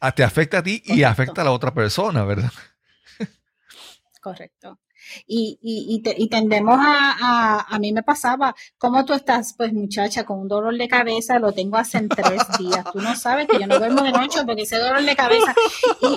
[0.00, 2.52] Ah, te afecta a ti y afecta a la otra persona, ¿verdad?
[4.20, 4.78] Correcto.
[5.26, 9.54] Y, y, y, tendemos a, a, mí me pasaba, ¿cómo tú estás?
[9.56, 12.84] Pues muchacha, con un dolor de cabeza, lo tengo hace tres días.
[12.92, 15.54] Tú no sabes que yo no duermo de noche porque ese dolor de cabeza.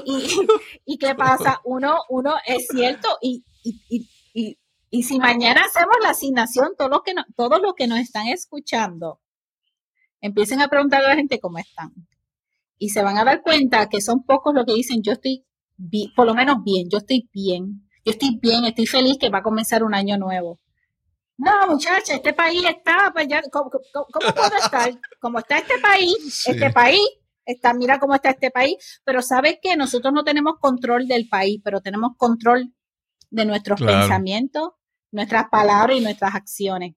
[0.06, 0.48] Y,
[0.86, 1.62] y, qué pasa?
[1.64, 4.58] Uno, uno es cierto, y, y,
[4.92, 8.28] y, si mañana hacemos la asignación, todos los que, no, todos los que nos están
[8.28, 9.20] escuchando,
[10.20, 11.94] empiecen a preguntar a la gente cómo están.
[12.78, 15.46] Y se van a dar cuenta que son pocos los que dicen, yo estoy,
[16.16, 19.44] por lo menos bien, yo estoy bien yo estoy bien, estoy feliz que va a
[19.44, 20.60] comenzar un año nuevo.
[21.38, 24.92] No, muchacha, este país está, pues ya, ¿cómo, puedo estar?
[25.20, 27.02] Como está este país, este país,
[27.46, 31.60] está, mira cómo está este país, pero sabes que nosotros no tenemos control del país,
[31.64, 32.74] pero tenemos control
[33.30, 34.70] de nuestros pensamientos,
[35.12, 36.94] nuestras palabras y nuestras acciones.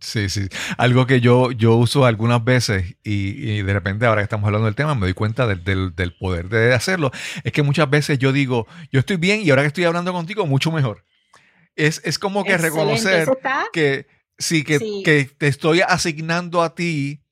[0.00, 0.48] Sí, sí.
[0.76, 4.74] Algo que yo, yo uso algunas veces y, de repente ahora que estamos hablando del
[4.74, 7.10] tema me doy cuenta del, del, poder de hacerlo.
[7.42, 10.46] Es que muchas veces yo digo, yo estoy bien y ahora que estoy hablando contigo,
[10.46, 11.04] mucho mejor.
[11.74, 13.28] Es, es como que reconocer
[13.72, 14.06] que
[14.38, 17.24] sí, que, que te estoy asignando a ti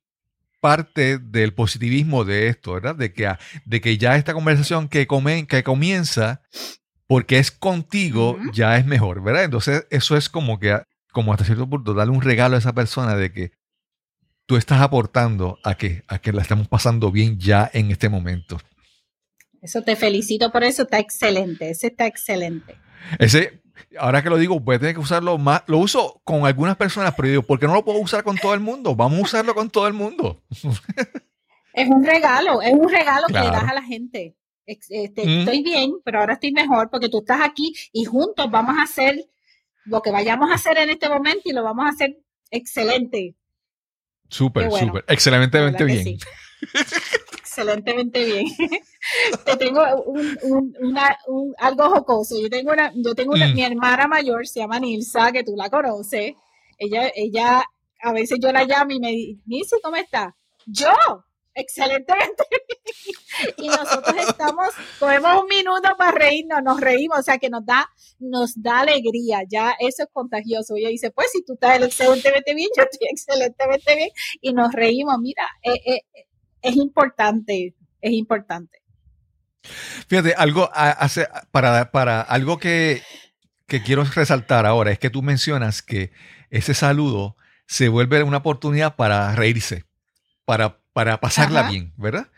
[0.60, 2.94] parte del positivismo de esto, ¿verdad?
[2.94, 3.28] De que,
[3.64, 6.42] de que ya esta conversación que, come, que comienza
[7.12, 9.44] porque es contigo, ya es mejor, ¿verdad?
[9.44, 10.80] Entonces, eso es como que
[11.12, 13.52] como hasta cierto punto, darle un regalo a esa persona de que
[14.46, 18.56] tú estás aportando a que, a que la estamos pasando bien ya en este momento.
[19.60, 22.76] Eso te felicito por eso, está excelente, ese está excelente.
[23.18, 23.60] Ese,
[23.98, 25.64] ahora que lo digo, voy a tener que usarlo más.
[25.66, 28.54] Lo uso con algunas personas, pero digo, ¿por qué no lo puedo usar con todo
[28.54, 28.96] el mundo?
[28.96, 30.42] Vamos a usarlo con todo el mundo.
[31.74, 34.36] Es un regalo, es un regalo que le das a la gente.
[34.88, 38.82] Este, estoy bien, pero ahora estoy mejor porque tú estás aquí y juntos vamos a
[38.82, 39.24] hacer
[39.84, 42.18] lo que vayamos a hacer en este momento y lo vamos a hacer
[42.50, 43.34] excelente.
[44.28, 46.18] Súper, súper, excelentemente bien.
[47.38, 48.46] excelentemente bien.
[49.44, 50.98] Te tengo un,
[51.58, 52.40] algo jocoso.
[52.40, 53.54] Yo tengo una, yo tengo una, mm.
[53.54, 56.34] mi hermana mayor se llama Nilsa, que tú la conoces.
[56.78, 57.64] Ella, ella,
[58.00, 59.10] a veces yo la llamo y me
[59.44, 60.34] dice, ¿cómo está?
[60.66, 60.92] Yo,
[61.54, 62.44] excelentemente.
[63.58, 64.68] y nosotros estamos,
[64.98, 69.40] cogemos un minuto para reírnos, nos reímos, o sea que nos da, nos da alegría,
[69.48, 70.74] ya eso es contagioso.
[70.76, 74.10] Ella dice, pues si tú estás excelentemente bien, yo estoy excelentemente bien,
[74.40, 76.02] y nos reímos, mira, eh, eh,
[76.60, 78.78] es importante, es importante.
[80.08, 83.02] Fíjate, algo hace, para, para algo que,
[83.66, 86.10] que quiero resaltar ahora es que tú mencionas que
[86.50, 89.84] ese saludo se vuelve una oportunidad para reírse,
[90.44, 92.28] para para pasarla bien, ¿verdad?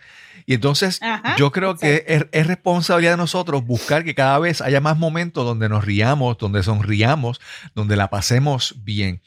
[0.46, 1.00] Y entonces
[1.38, 5.68] yo creo que es, responsabilidad de nosotros buscar que cada vez haya más momentos donde
[5.68, 7.40] nos riamos, donde sonriamos,
[7.74, 9.22] donde la pasemos bien.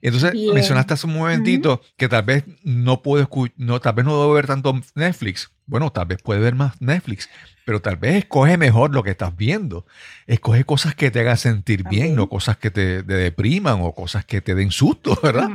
[0.00, 4.32] Entonces mencionaste hace un momentito que tal vez no puedo no, tal vez no debo
[4.32, 5.52] ver tanto Netflix.
[5.66, 7.30] Bueno, tal vez puede ver más Netflix,
[7.64, 9.86] pero tal vez escoge mejor lo que estás viendo.
[10.26, 14.40] Escoge cosas que te hagan sentir bien, no cosas que te, depriman o cosas que
[14.40, 15.50] te den susto, ¿verdad?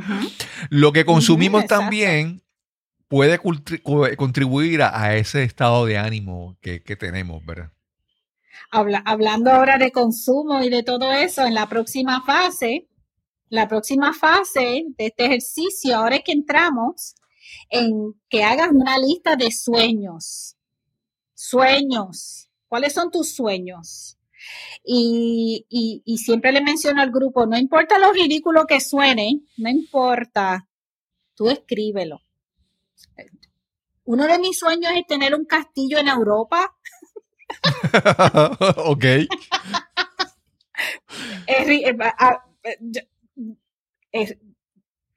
[0.70, 2.42] Lo que consumimos también
[3.08, 3.40] puede
[4.18, 7.72] contribuir a, ese estado de ánimo que, tenemos, ¿verdad?
[8.70, 12.88] hablando ahora de consumo y de todo eso, en la próxima fase,
[13.50, 17.16] la próxima fase de este ejercicio, ahora es que entramos
[17.70, 20.58] en que hagas una lista de sueños.
[21.34, 22.50] Sueños.
[22.68, 24.18] ¿Cuáles son tus sueños?
[24.84, 30.68] Y, y siempre le menciono al grupo, no importa lo ridículo que suene, no importa,
[31.36, 32.22] tú escríbelo
[34.06, 36.76] uno de mis sueños es tener un castillo en Europa.
[38.86, 39.04] ok.
[41.46, 41.68] Es,
[44.12, 44.40] eh,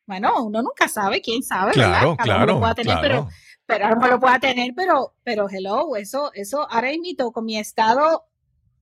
[0.07, 3.29] bueno, uno nunca sabe, quién sabe, claro, Claro, lo pueda tener, pero,
[3.65, 7.59] pero a lo lo pueda tener, pero, pero hello, eso, eso ahora invito con mi
[7.59, 8.25] estado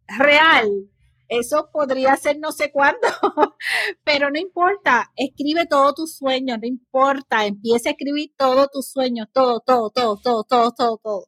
[0.07, 0.89] real,
[1.29, 3.01] eso podría ser no sé cuándo,
[4.05, 9.29] pero no importa, escribe todos tus sueños, no importa, empieza a escribir todos tus sueños,
[9.33, 11.27] todo, todo, todo, todo, todo, todo, todo.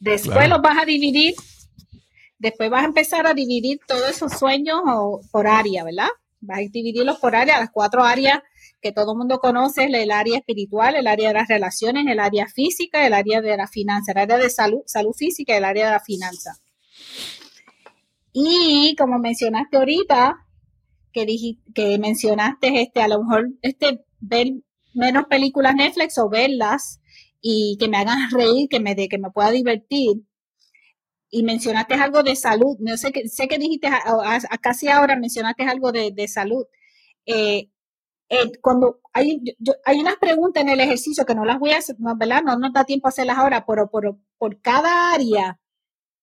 [0.00, 1.34] Después los vas a dividir,
[2.38, 4.80] después vas a empezar a dividir todos esos sueños
[5.30, 6.08] por área, ¿verdad?
[6.40, 8.40] Vas a dividirlos por área, las cuatro áreas
[8.80, 12.46] que todo el mundo conoce, el área espiritual, el área de las relaciones, el área
[12.46, 15.86] física, el área de la finanza, el área de salud, salud física y el área
[15.86, 16.56] de la finanza.
[18.38, 20.46] Y como mencionaste ahorita,
[21.10, 21.26] que,
[21.74, 24.48] que mencionaste este, a lo mejor este, ver
[24.92, 27.00] menos películas Netflix o verlas
[27.40, 30.18] y que me hagan reír, que me, de, que me pueda divertir.
[31.30, 32.76] Y mencionaste algo de salud.
[32.78, 33.88] No sé que, sé que dijiste,
[34.60, 36.66] casi ahora mencionaste algo de, salud.
[37.24, 37.70] Eh,
[38.28, 39.40] eh, cuando hay,
[39.86, 42.42] hay unas preguntas en el ejercicio que no las voy a hacer, ¿verdad?
[42.42, 43.90] No nos da tiempo a hacerlas ahora, pero
[44.36, 45.58] por cada área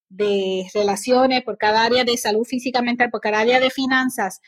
[0.08, 4.40] de relaciones, por cada área de salud física mental, por cada área de finanzas,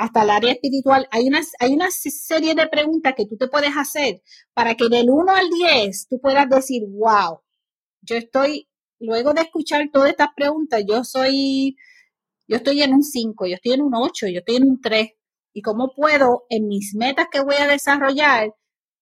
[0.00, 3.76] hasta el área espiritual, hay una, hay una serie de preguntas que tú te puedes
[3.76, 4.22] hacer
[4.54, 7.42] para que del 1 al 10 tú puedas decir, wow,
[8.00, 8.66] yo estoy,
[8.98, 11.76] luego de escuchar todas estas preguntas, yo soy,
[12.48, 15.10] yo estoy en un 5, yo estoy en un 8, yo estoy en un 3.
[15.52, 18.54] ¿Y cómo puedo en mis metas que voy a desarrollar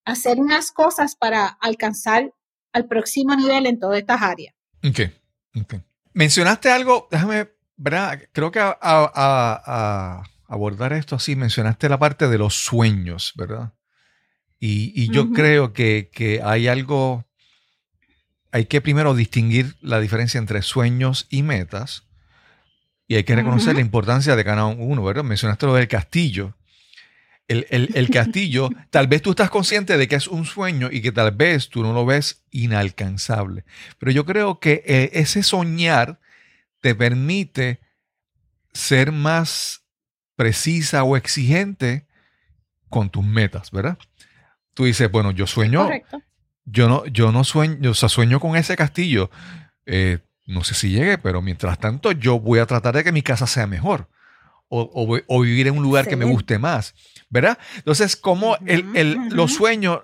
[0.05, 2.35] hacer unas cosas para alcanzar
[2.73, 4.55] al próximo nivel en todas estas áreas?
[4.83, 5.13] Okay.
[6.13, 8.21] Mencionaste algo, déjame, ¿verdad?
[8.33, 13.73] Creo que a, abordar esto así, mencionaste la parte de los sueños, ¿verdad?
[14.61, 17.25] Y, yo creo que, hay algo,
[18.51, 22.05] hay que primero distinguir la diferencia entre sueños y metas.
[23.07, 25.25] Y hay que reconocer la importancia de cada uno, ¿verdad?
[25.25, 26.55] Mencionaste lo del castillo.
[27.49, 31.31] El, castillo, tal vez tú estás consciente de que es un sueño y que tal
[31.31, 33.65] vez tú no lo ves inalcanzable.
[33.99, 36.21] Pero yo creo que eh, ese soñar
[36.83, 37.81] te permite
[38.75, 39.83] ser más
[40.37, 42.07] precisa o exigente
[42.91, 43.97] con tus metas, ¿verdad?
[44.75, 45.89] Tú dices, bueno, yo sueño,
[46.67, 49.31] yo no, yo no sueño, o sea, sueño con ese castillo.
[49.87, 53.23] Eh, no sé si llegue, pero mientras tanto yo voy a tratar de que mi
[53.23, 54.11] casa sea mejor
[54.69, 56.95] o, vivir en un lugar que me guste más,
[57.31, 57.59] ¿verdad?
[57.77, 60.03] Entonces, como el, los sueños,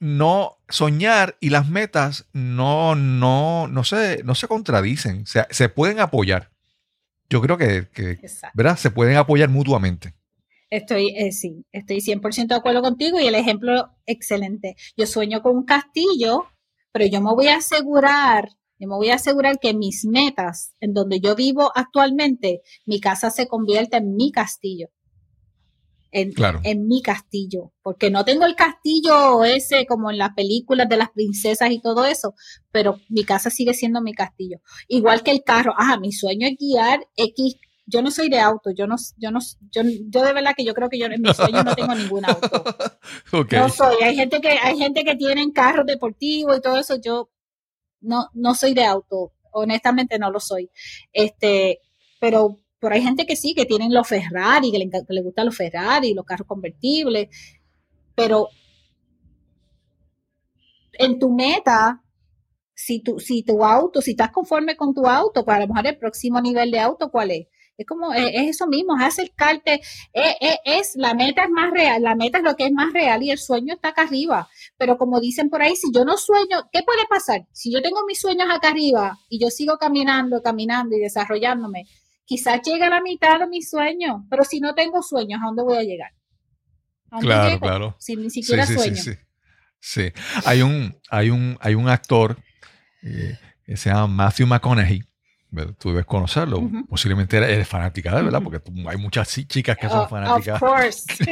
[0.00, 6.00] no soñar y las metas no, no, no, se, no se contradicen, se, se pueden
[6.00, 6.50] apoyar.
[7.28, 7.86] Yo creo que,
[8.54, 8.76] ¿verdad?
[8.76, 10.14] Se pueden apoyar mutuamente.
[10.70, 14.76] Estoy, eh, sí, estoy 100% de acuerdo contigo y el ejemplo excelente.
[14.96, 16.46] Yo sueño con un castillo,
[16.92, 18.48] pero yo me voy a asegurar
[18.80, 23.30] yo me voy a asegurar que mis metas, en donde yo vivo actualmente, mi casa
[23.30, 24.88] se convierta en mi castillo.
[26.12, 26.32] En,
[26.64, 31.10] en, mi castillo, porque no tengo el castillo ese como en las películas de las
[31.10, 32.34] princesas y todo eso,
[32.72, 34.58] pero mi casa sigue siendo mi castillo.
[34.88, 38.70] Igual que el carro, ajá, mi sueño es guiar X, yo no soy de auto,
[38.70, 39.38] yo no, yo no,
[39.70, 42.24] yo, yo de verdad que yo creo que yo en mi sueño no tengo ningún
[42.24, 42.64] auto.
[43.52, 47.30] No soy, hay gente que, hay gente que tienen carros deportivos y todo eso, yo
[48.00, 50.70] no, no soy de auto, honestamente no lo soy.
[51.12, 51.80] Este,
[52.20, 55.56] pero, pero hay gente que sí, que tienen los Ferrari, que le, le gustan los
[55.56, 57.28] Ferrari, los carros convertibles,
[58.14, 58.48] pero
[60.92, 62.02] en tu meta,
[62.74, 65.86] si tu, si tu auto, si estás conforme con tu auto, pues a lo mejor
[65.86, 67.46] el próximo nivel de auto, ¿cuál es?
[67.80, 69.80] Es como, es, eso mismo, es acercarte,
[70.12, 73.22] es, es, la meta es más real, la meta es lo que es más real
[73.22, 74.50] y el sueño está acá arriba.
[74.76, 77.46] Pero como dicen por ahí, si yo no sueño, ¿qué puede pasar?
[77.52, 81.86] Si yo tengo mis sueños acá arriba y yo sigo caminando, caminando y desarrollándome,
[82.26, 85.62] quizás llegue a la mitad de mis sueños, pero si no tengo sueños, ¿a dónde
[85.62, 86.10] voy a llegar?
[87.18, 87.96] claro, claro.
[87.98, 88.96] Si ni siquiera sí, sueño.
[88.96, 89.12] Sí,
[89.80, 90.12] sí,
[90.44, 92.36] Hay un, hay un, hay un actor
[93.02, 95.09] eh, que se llama Matthew McConaughey
[95.78, 96.70] Tú debes conocerlo.
[96.88, 98.42] Posiblemente eres fanática de ¿verdad?
[98.42, 100.62] Porque hay muchas chicas que son fanáticas.
[100.62, 101.04] Of course.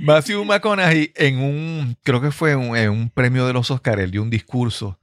[0.00, 4.22] Matthew McConaughey en un, creo que fue en un premio de los Oscars, él dio
[4.22, 4.98] un discurso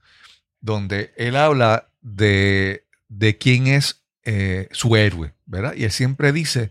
[0.60, 5.74] donde él habla de, de quién es eh, su héroe, ¿verdad?
[5.76, 6.70] Y él siempre dice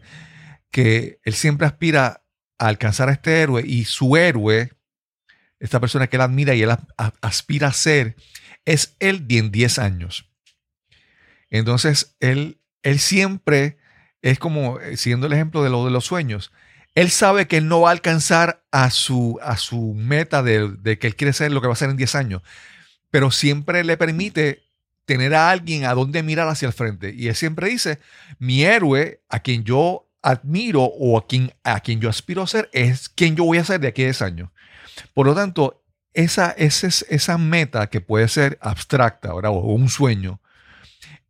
[0.71, 2.23] que él siempre aspira
[2.57, 4.71] a alcanzar a este héroe y su héroe,
[5.59, 6.75] esta persona que él admira y él
[7.21, 8.15] aspira a ser,
[8.65, 10.29] es él de en 10 años.
[11.49, 13.77] Entonces, él, él siempre
[14.21, 16.51] es como, eh, siguiendo el ejemplo de lo de los sueños,
[16.95, 21.07] él sabe que él no va a alcanzar a su, a su meta de, que
[21.07, 22.41] él quiere ser lo que va a ser en 10 años,
[23.11, 24.63] pero siempre le permite
[25.05, 27.13] tener a alguien a donde mirar hacia el frente.
[27.15, 27.99] Y él siempre dice,
[28.39, 32.67] mi héroe, a quien yo admiro o a quien, a quien yo aspiro a ser,
[32.73, 34.49] es quien yo voy a ser de aquí a 10 años.
[35.13, 35.83] Por lo tanto,
[36.13, 40.41] esa, esa, esa meta que puede ser abstracta ahora, o un sueño,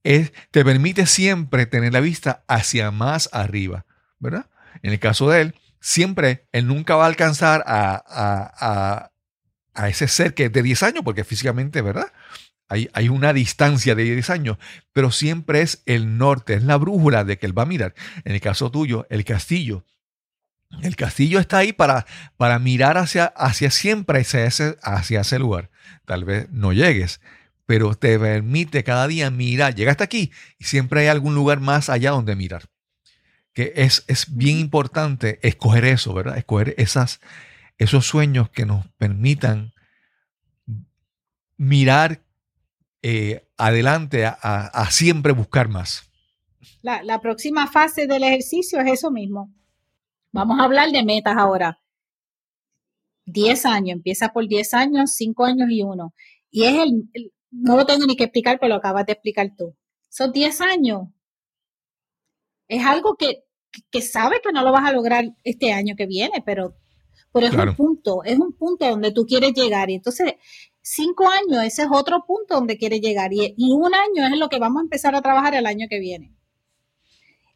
[0.03, 3.86] es, te permite siempre tener la vista hacia más arriba,
[4.20, 4.45] ¿verdad?
[4.82, 9.11] En el caso de él, siempre él nunca va a alcanzar a, a,
[9.74, 12.11] a, ese ser que es de 10 años, porque físicamente, ¿verdad?
[12.70, 14.57] Hay, hay, una distancia de 10 años,
[14.93, 17.93] pero siempre es el norte, es la brújula de que él va a mirar.
[18.24, 19.86] En el caso tuyo, el castillo.
[20.82, 22.05] El castillo está ahí para,
[22.38, 25.69] para mirar hacia, hacia siempre hacia ese, hacia ese lugar.
[26.05, 27.19] Tal vez no llegues,
[27.65, 29.75] pero te permite cada día mirar.
[29.75, 32.69] Llega hasta aquí y siempre hay algún lugar más allá donde mirar.
[33.53, 36.38] Que es, es bien importante escoger eso, ¿verdad?
[36.38, 37.19] Escoger esas,
[37.78, 39.73] esos sueños que nos permitan
[41.57, 42.21] mirar
[43.01, 46.03] eh, adelante a, siempre buscar más.
[46.82, 49.57] La, la próxima fase del ejercicio es eso mismo
[50.32, 51.80] Vamos a hablar de metas ahora.
[53.25, 56.13] 10 años, empieza por 10 años, 5 años y 1.
[56.49, 59.75] Y es el, no lo tengo ni que explicar, pero lo acabas de explicar tú.
[60.09, 61.09] Son 10 años.
[62.67, 63.43] Es algo que,
[63.91, 66.75] que sabe que no lo vas a lograr este año que viene, pero,
[67.34, 69.89] pero es un punto, es un punto donde tú quieres llegar.
[69.89, 70.34] Y entonces,
[70.82, 73.34] 5 años, ese es otro punto donde quieres llegar.
[73.34, 75.99] Y, y un año es lo que vamos a empezar a trabajar el año que
[75.99, 76.37] viene.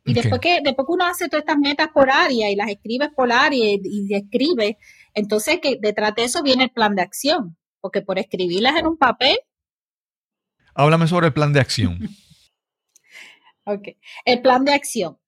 [0.03, 3.09] Y después, que, después que uno hace todas estas metas por área y las escribes
[3.15, 4.77] por área y, y escribe,
[5.13, 8.97] entonces que detrás de eso viene el plan de acción, porque por escribirlas en un
[8.97, 9.37] papel.
[10.73, 11.99] Háblame sobre el plan de acción.
[13.65, 13.89] ok,
[14.25, 15.19] el plan de acción.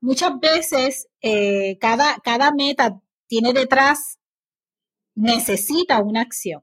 [0.00, 4.18] Muchas veces eh, cada, cada meta tiene detrás,
[5.16, 6.62] necesita una acción.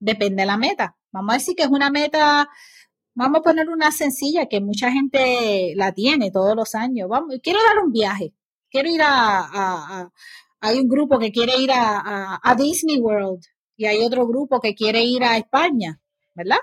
[0.00, 0.96] Depende de la meta.
[1.12, 2.48] Vamos a decir que es una meta
[3.14, 7.08] Vamos a poner una sencilla que mucha gente la tiene todos los años.
[7.08, 8.32] Vamos, quiero dar un viaje.
[8.70, 10.10] Quiero ir a,
[10.60, 13.44] hay un grupo que quiere ir a, Disney World
[13.76, 16.00] y hay otro grupo que quiere ir a España,
[16.34, 16.58] ¿verdad?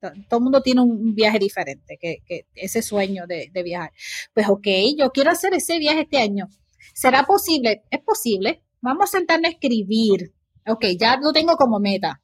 [0.00, 2.22] Todo el mundo tiene un viaje diferente, que,
[2.54, 3.92] ese sueño de, de, viajar.
[4.34, 4.66] Pues ok,
[4.98, 6.48] yo quiero hacer ese viaje este año.
[6.92, 7.84] ¿Será posible?
[7.90, 8.62] Es posible.
[8.80, 10.32] Vamos a sentarnos a escribir.
[10.66, 12.20] Ok, ya lo tengo como meta.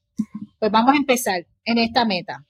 [0.58, 2.46] Pues vamos a empezar en esta meta.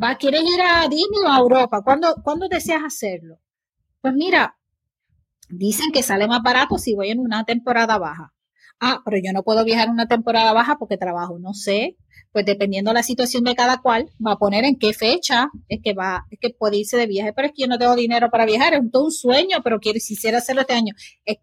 [0.00, 1.82] ¿Va, ¿Quieres ir a Disney o a Europa?
[1.82, 3.38] ¿Cuándo, ¿Cuándo deseas hacerlo?
[4.00, 4.56] Pues mira,
[5.48, 8.32] dicen que sale más barato si voy en una temporada baja.
[8.80, 11.96] Ah, pero yo no puedo viajar en una temporada baja porque trabajo, no sé.
[12.32, 15.80] Pues dependiendo de la situación de cada cual, va a poner en qué fecha es
[15.82, 18.30] que va, es que puede irse de viaje, pero es que yo no tengo dinero
[18.30, 20.94] para viajar, es todo un sueño, pero quiero, si quisiera hacerlo este año,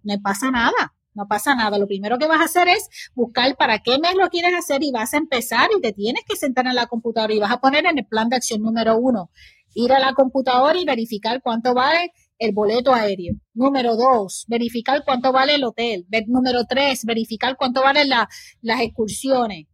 [0.03, 0.93] no pasa nada.
[1.13, 1.77] No pasa nada.
[1.77, 4.91] Lo primero que vas a hacer es buscar para qué mes lo quieres hacer y
[4.91, 7.85] vas a empezar y te tienes que sentar en la computadora y vas a poner
[7.85, 9.29] en el plan de acción número uno,
[9.73, 13.35] ir a la computadora y verificar cuánto vale el boleto aéreo.
[13.53, 16.07] Número dos, verificar cuánto vale el hotel.
[16.27, 19.67] Número tres, verificar cuánto valen las excursiones.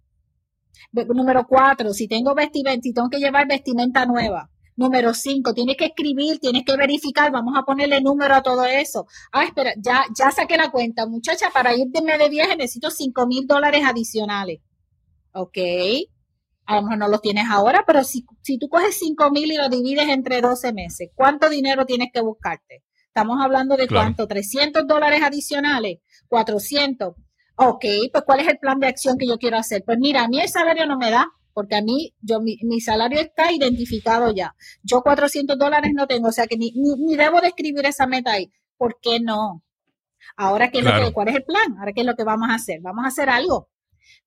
[0.92, 4.50] Número cuatro, si tengo vestimenta, si tengo que llevar vestimenta nueva.
[4.78, 9.08] Número cinco, tienes que escribir, tienes que verificar, vamos a ponerle número a todo eso.
[9.32, 13.48] Ah, espera, ya, ya saqué la cuenta, muchacha, para irme de viaje necesito cinco mil
[13.48, 14.60] dólares adicionales.
[15.34, 15.58] Ok,
[16.68, 19.58] a lo mejor no los tienes ahora, pero si, si tú coges cinco mil y
[19.58, 22.84] lo divides entre 12 meses, ¿cuánto dinero tienes que buscarte?
[23.08, 27.16] Estamos hablando de cuánto, 300 dólares adicionales, 400.
[27.56, 29.84] Ok, pues ¿cuál es el plan de acción que yo quiero hacer?
[29.84, 31.28] Pues mira, a mí el salario no me da,
[31.58, 34.56] porque a mí, yo, mi, salario está identificado ya.
[34.84, 38.34] Yo 400 dólares no tengo, o sea que ni, ni, debo de escribir esa meta
[38.34, 38.52] ahí.
[38.78, 39.64] ¿Por qué no?
[40.36, 41.76] Ahora, ¿qué es lo que, ¿cuál es el plan?
[41.80, 42.80] Ahora, ¿qué es lo que vamos a hacer?
[42.84, 43.70] Vamos a hacer algo.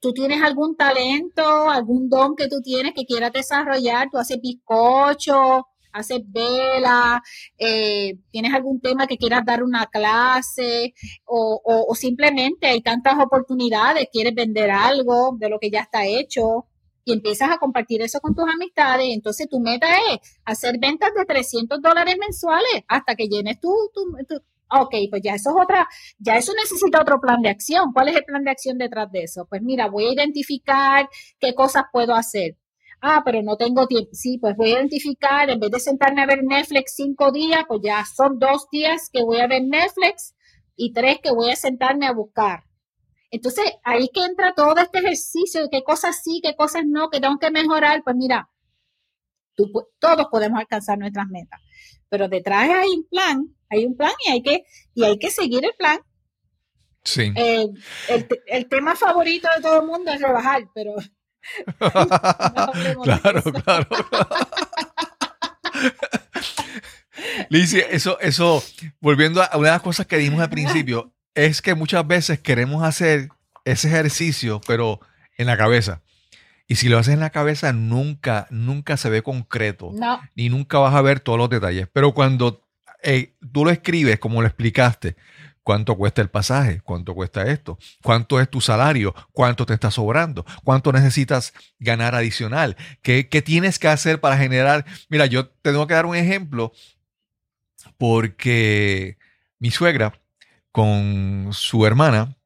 [0.01, 5.68] Tú tienes algún talento, algún don que tú tienes que quieras desarrollar, tú haces bizcocho,
[5.93, 7.22] haces vela,
[7.57, 10.95] eh, tienes algún tema que quieras dar una clase
[11.26, 16.66] o, o, simplemente hay tantas oportunidades, quieres vender algo de lo que ya está hecho,
[17.05, 19.09] y empiezas a compartir eso con tus amistades.
[19.11, 24.05] Entonces tu meta es hacer ventas de 300 dólares mensuales hasta que llenes tu, tu,
[24.72, 25.88] Ok, pues ya eso es otra,
[26.18, 27.92] ya eso necesita otro plan de acción.
[27.92, 29.46] ¿Cuál es el plan de acción detrás de eso?
[29.48, 31.09] Pues mira, voy a identificar
[31.40, 32.57] qué cosas puedo hacer.
[33.01, 34.11] Ah, pero no tengo tiempo.
[34.12, 37.80] Sí, pues voy a identificar, en vez de sentarme a ver Netflix cinco días, pues
[37.82, 40.34] ya son dos días que voy a ver Netflix
[40.76, 42.64] y tres que voy a sentarme a buscar.
[43.31, 47.20] Entonces, ahí que entra todo este ejercicio de qué cosas sí, qué cosas no, que
[47.20, 48.03] tengo que mejorar.
[48.03, 48.49] Pues mira,
[49.99, 51.61] todos podemos alcanzar nuestras metas,
[52.09, 54.64] pero detrás hay un plan, hay un plan y hay que,
[54.95, 56.01] y hay que seguir el plan.
[57.03, 57.33] Sí.
[57.35, 57.66] Eh,
[58.47, 60.95] el, tema favorito de todo el mundo es rebajar, pero
[63.03, 63.89] claro, claro.
[67.49, 68.62] Lizy, eso, eso,
[69.01, 72.83] volviendo a una de las cosas que dijimos al principio, es que muchas veces queremos
[72.83, 73.28] hacer
[73.64, 75.01] ese ejercicio, pero
[75.37, 76.03] en la cabeza.
[76.66, 79.91] Y si lo haces en la cabeza, nunca, nunca se ve concreto.
[79.93, 80.20] No.
[80.37, 81.89] Ni nunca vas a ver todos los detalles.
[81.93, 82.64] Pero cuando
[83.03, 85.16] eh, tú lo escribes, como lo explicaste,
[85.62, 90.45] cuánto cuesta el pasaje, cuánto cuesta esto, cuánto es tu salario, cuánto te está sobrando,
[90.64, 94.85] cuánto necesitas ganar adicional, qué, qué tienes que hacer para generar.
[95.09, 96.72] Mira, yo tengo que dar un ejemplo
[97.99, 99.18] porque
[99.59, 100.20] mi suegra
[100.72, 102.36] con su hermana,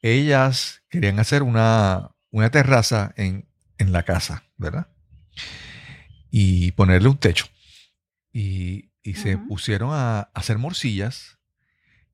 [0.00, 3.48] ellas querían hacer una, una terraza en,
[3.78, 4.88] en, la casa, ¿verdad?
[6.30, 7.46] Y ponerle un techo.
[8.32, 9.48] Y, y se uh -huh.
[9.48, 11.38] pusieron a, a, hacer morcillas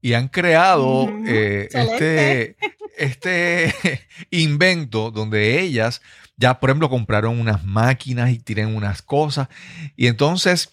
[0.00, 1.28] y han creado uh -huh.
[1.28, 2.56] eh, este,
[2.96, 3.74] este
[4.30, 6.00] invento donde ellas
[6.36, 9.48] ya, por ejemplo, compraron unas máquinas y tienen unas cosas.
[9.96, 10.70] Y entonces,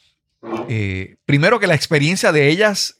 [0.69, 2.97] eh, primero que la experiencia de ellas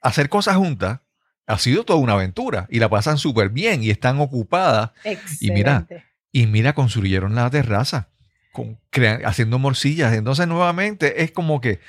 [0.00, 1.00] hacer cosas juntas
[1.46, 4.90] ha sido toda una aventura y la pasan súper bien y están ocupadas.
[5.04, 5.44] Excelente.
[5.44, 5.86] Y mira,
[6.32, 8.08] y mira, construyeron la terraza
[8.52, 8.78] con,
[9.24, 10.14] haciendo morcillas.
[10.14, 11.80] Entonces, nuevamente, es como que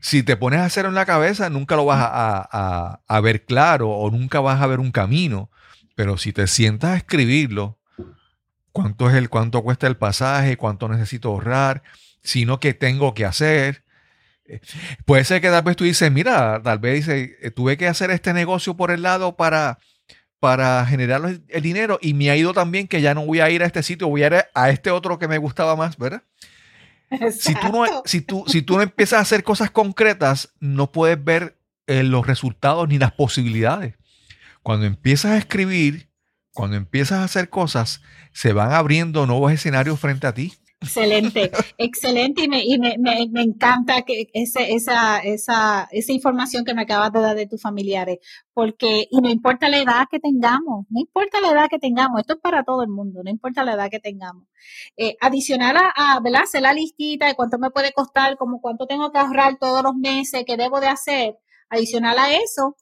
[0.00, 3.44] si te pones a hacerlo en la cabeza, nunca lo vas a, a, a, ver
[3.44, 5.50] claro o nunca vas a ver un camino.
[5.94, 7.78] Pero si te sientas a escribirlo,
[8.72, 11.82] cuánto es el, cuánto cuesta el pasaje, cuánto necesito ahorrar,
[12.22, 13.83] sino que tengo que hacer,
[15.06, 18.10] Puede ser que tal vez tú dices, mira, tal vez dice, eh, tuve que hacer
[18.10, 19.78] este negocio por el lado para,
[20.40, 23.62] para generar el dinero y me ha ido también que ya no voy a ir
[23.62, 26.22] a este sitio, voy a ir a este otro que me gustaba más, ¿verdad?
[27.38, 31.22] Si tú, no, si, tú, si tú no empiezas a hacer cosas concretas, no puedes
[31.22, 33.94] ver eh, los resultados ni las posibilidades.
[34.62, 36.08] Cuando empiezas a escribir,
[36.52, 38.00] cuando empiezas a hacer cosas,
[38.32, 40.54] se van abriendo nuevos escenarios frente a ti.
[40.84, 46.64] Excelente, excelente y, me, y me, me, me, encanta que ese, esa, esa, esa información
[46.64, 48.18] que me acabas de dar de tus familiares,
[48.52, 52.34] porque, y no importa la edad que tengamos, no importa la edad que tengamos, esto
[52.34, 54.46] es para todo el mundo, no importa la edad que tengamos.
[54.96, 56.42] Eh, adicional a, a, ¿verdad?
[56.42, 59.94] Hacer la listita de cuánto me puede costar, como cuánto tengo que ahorrar todos los
[59.94, 61.38] meses, qué debo de hacer,
[61.70, 62.76] adicional a eso,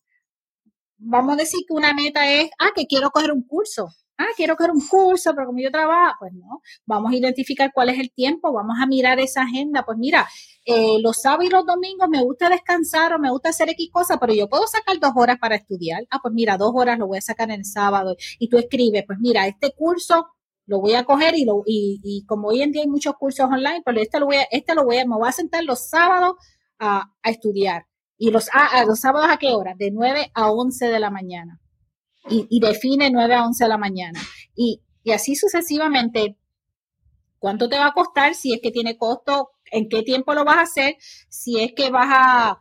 [0.99, 3.89] vamos a decir que una meta es, ah, que quiero coger un curso
[4.19, 7.89] ah, quiero coger un curso, pero como yo trabajo, pues no, vamos a identificar cuál
[7.91, 10.27] es el tiempo, vamos a mirar esa agenda, pues mira,
[10.65, 14.19] eh, los sábados y los domingos me gusta descansar o me gusta hacer X cosa,
[14.19, 17.19] pero yo puedo sacar dos horas para estudiar, ah, pues mira, dos horas lo voy
[17.19, 18.17] a sacar el sábado.
[18.39, 20.27] Y tú escribes, pues mira, este curso
[20.67, 23.83] lo voy a coger y, lo, y, como hoy en día hay muchos cursos online,
[23.85, 26.35] pues este lo voy a, este lo voy a, me voy a sentar los sábados
[26.79, 27.87] a, a estudiar.
[28.19, 29.75] Y los, ah, los sábados a qué hora?
[29.77, 31.62] De 9 a 11 de la mañana
[32.29, 34.21] y, y, define 9 a 11 de la mañana.
[34.55, 36.37] Y, y, así sucesivamente,
[37.39, 38.35] ¿cuánto te va a costar?
[38.35, 40.97] Si es que tiene costo, ¿en qué tiempo lo vas a hacer?
[41.29, 42.59] Si es que vas a,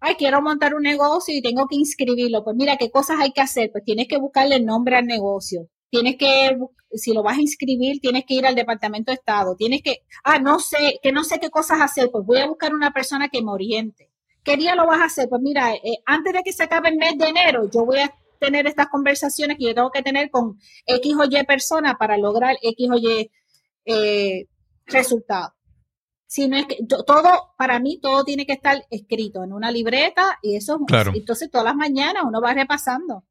[0.00, 2.44] ay, quiero montar un negocio y tengo que inscribirlo.
[2.44, 3.70] Pues mira, ¿qué cosas hay que hacer?
[3.72, 5.68] Pues tienes que buscarle el nombre al negocio.
[5.90, 6.56] Tienes que,
[6.92, 9.56] si lo vas a inscribir, tienes que ir al departamento de Estado.
[9.56, 12.10] Tienes que, ah, no sé, que no sé qué cosas hacer.
[12.10, 14.10] Pues voy a buscar una persona que me oriente.
[14.44, 15.28] ¿Qué día lo vas a hacer?
[15.28, 18.14] Pues mira, eh, antes de que se acabe el mes de enero, yo voy a
[18.38, 22.56] tener estas conversaciones que yo tengo que tener con X o Y personas para lograr
[22.62, 23.30] X o Y
[23.84, 24.46] eh,
[24.86, 25.52] resultados.
[26.26, 30.38] Si no es que todo, para mí, todo tiene que estar escrito en una libreta
[30.42, 31.12] y eso, claro.
[31.14, 33.24] entonces todas las mañanas uno va repasando.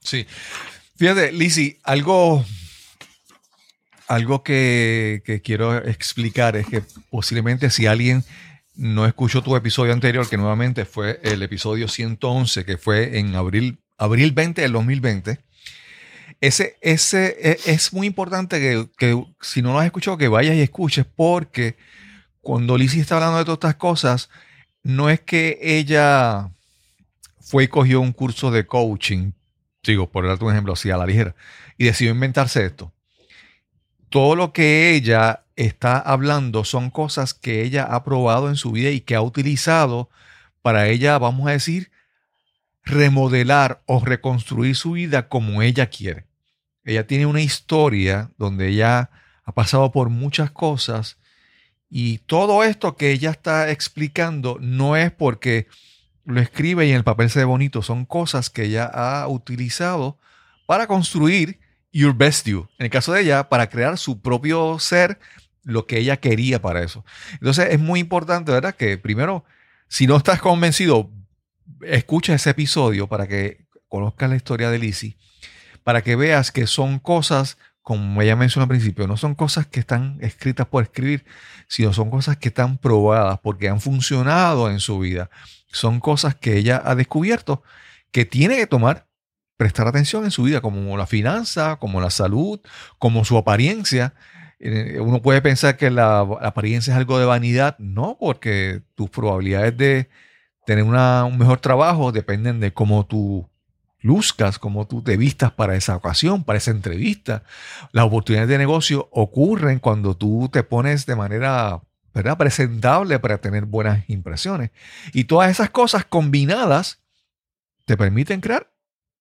[0.00, 0.26] Sí.
[0.96, 2.44] Fíjate, Lizzie, algo,
[4.08, 8.22] algo que, que quiero explicar es que posiblemente si alguien
[8.74, 13.78] no escuchó tu episodio anterior, que nuevamente fue el episodio 111, que fue en abril,
[13.98, 15.38] abril 20 del 2020.
[16.40, 20.56] Ese, ese e, es muy importante que, que, si no lo has escuchado, que vayas
[20.56, 21.76] y escuches, porque
[22.40, 24.30] cuando Lizzie está hablando de todas estas cosas,
[24.82, 26.50] no es que ella
[27.40, 29.32] fue y cogió un curso de coaching,
[29.82, 31.34] digo, por darte un ejemplo así a la ligera,
[31.78, 32.92] y decidió inventarse esto.
[34.08, 38.90] Todo lo que ella está hablando son cosas que ella ha probado en su vida
[38.90, 40.10] y que ha utilizado
[40.62, 41.90] para ella, vamos a decir,
[42.84, 46.26] remodelar o reconstruir su vida como ella quiere.
[46.84, 49.10] Ella tiene una historia donde ella
[49.44, 51.18] ha pasado por muchas cosas
[51.88, 55.68] y todo esto que ella está explicando no es porque
[56.24, 60.18] lo escribe y en el papel se ve bonito, son cosas que ella ha utilizado
[60.66, 61.60] para construir
[61.92, 62.68] Your Best You.
[62.78, 65.20] En el caso de ella, para crear su propio ser,
[65.64, 67.04] lo que ella quería para eso.
[67.32, 68.74] Entonces es muy importante, ¿verdad?
[68.74, 69.44] Que primero,
[69.88, 71.10] si no estás convencido,
[71.82, 75.16] escucha ese episodio para que conozcas la historia de Lizzie,
[75.82, 79.78] para que veas que son cosas como ella mencionó al principio, no son cosas que
[79.78, 81.26] están escritas por escribir,
[81.68, 85.28] sino son cosas que están probadas porque han funcionado en su vida.
[85.70, 87.62] Son cosas que ella ha descubierto
[88.10, 89.06] que tiene que tomar,
[89.58, 92.58] prestar atención en su vida, como la finanza, como la salud,
[92.98, 94.14] como su apariencia.
[94.58, 99.76] Eh, uno puede pensar que la, apariencia es algo de vanidad, no, porque tus probabilidades
[99.76, 100.08] de
[100.66, 103.48] tener un mejor trabajo dependen de cómo tú
[104.00, 107.42] luzcas, cómo tú te vistas para esa ocasión, para esa entrevista.
[107.92, 111.80] Las oportunidades de negocio ocurren cuando tú te pones de manera
[112.12, 112.36] ¿verdad?
[112.36, 114.70] presentable para tener buenas impresiones.
[115.12, 117.02] Y todas esas cosas combinadas
[117.86, 118.70] te permiten crear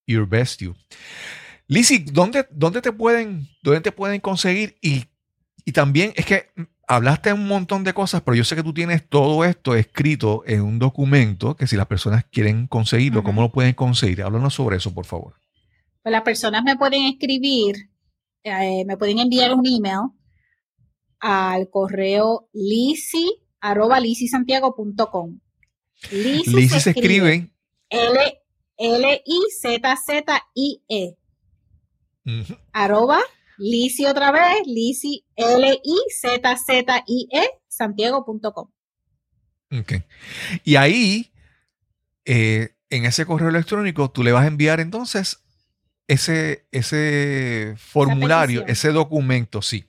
[0.06, 0.76] your best you.
[1.68, 4.78] Lizzie, ¿dónde, dónde, te, pueden, dónde te pueden conseguir?
[4.82, 5.06] Y,
[5.66, 6.50] y también es que
[6.88, 10.62] hablaste un montón de cosas, pero yo sé que tú tienes todo esto escrito en
[10.62, 14.22] un documento que si las personas quieren conseguirlo, ¿cómo lo pueden conseguir?
[14.24, 15.36] Háblanos sobre eso, por favor.
[16.02, 17.90] Pues las personas me pueden escribir,
[18.44, 20.10] eh, me pueden enviar un email
[21.20, 25.40] al correo lisi arroba lisisantiago.com.
[26.12, 27.50] Lisi se, escribe,
[27.90, 28.20] L,
[28.78, 31.16] L I Z Z I E.
[32.74, 33.20] Arroba
[33.58, 35.82] Lisi otra vez, Lisi L-I-Z-Z-I-E,
[37.68, 38.70] santiago.com.
[39.80, 39.94] Ok.
[40.64, 41.32] Y ahí,
[42.26, 45.44] eh, en ese correo electrónico, tú le vas a enviar entonces
[46.08, 49.86] ese, ese formulario, ese documento, sí.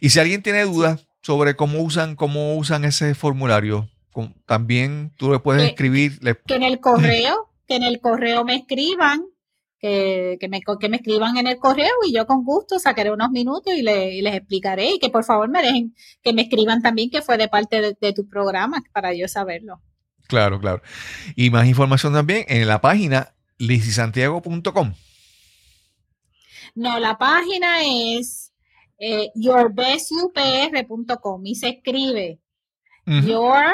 [0.00, 3.88] Y si alguien tiene dudas sobre cómo usan, cómo usan ese formulario,
[4.46, 6.18] también tú le puedes escribir.
[6.46, 9.24] Que en el correo, que en el correo me escriban
[9.82, 13.74] que, me, que me escriban en el correo y yo con gusto sacaré unos minutos
[13.74, 17.36] y, les explicaré y que por favor me dejen que me escriban también que fue
[17.36, 19.82] de parte de, tu programa para yo saberlo.
[20.28, 20.82] Claro, claro.
[21.34, 24.94] Y más información también en la página lisisantiago.com.
[26.76, 28.52] No, la página es
[28.98, 32.38] eh, yourbestupr.com y se escribe
[33.04, 33.72] your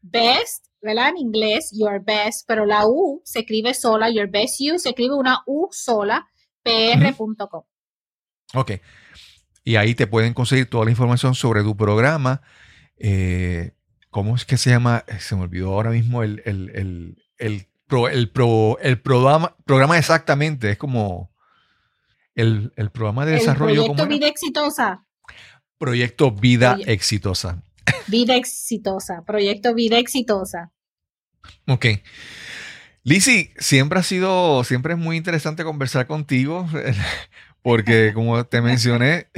[0.00, 1.10] best ¿verdad?
[1.10, 5.14] En inglés, your best, pero la U se escribe sola, your best you se escribe
[5.14, 6.28] una U sola,
[6.62, 7.62] pr.com.
[8.54, 8.72] Ok.
[9.64, 12.42] Y ahí te pueden conseguir toda la información sobre tu programa.
[12.96, 13.72] Eh,
[14.10, 15.04] ¿Cómo es que se llama?
[15.06, 20.70] Eh, se me olvidó ahora mismo el, el, el, programa, programa exactamente.
[20.70, 21.32] Es como
[22.34, 23.84] el, programa de desarrollo.
[23.84, 25.06] Proyecto Vida Exitosa.
[25.78, 27.62] Proyecto Vida Exitosa.
[28.10, 30.72] Vida exitosa, proyecto Vida exitosa.
[31.66, 31.86] Ok.
[33.02, 36.68] Lizzie, siempre ha sido, siempre es muy interesante conversar contigo,
[37.62, 39.28] porque como te mencioné,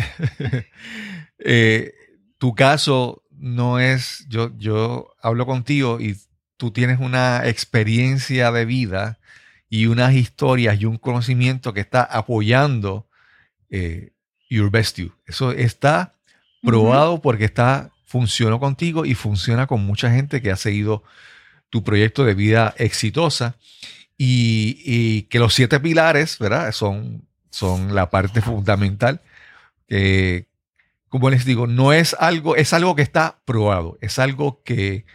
[1.39, 1.95] eh,
[2.39, 6.17] tu caso no es, yo, yo hablo contigo y
[6.57, 9.19] tú tienes una experiencia de vida
[9.69, 13.09] y unas historias y un conocimiento que está apoyando
[13.71, 14.13] eh,
[14.51, 15.13] Your Best You.
[15.25, 16.15] Eso está
[16.63, 21.03] probado porque está funcionó contigo y funciona con mucha gente que ha seguido
[21.71, 23.57] tu proyecto de vida exitosa
[24.19, 26.73] y, que los siete pilares, ¿verdad?
[26.73, 29.23] Son, son la parte fundamental.
[29.89, 30.47] que
[31.09, 35.07] como les digo, no es algo, es algo que está probado, es algo que,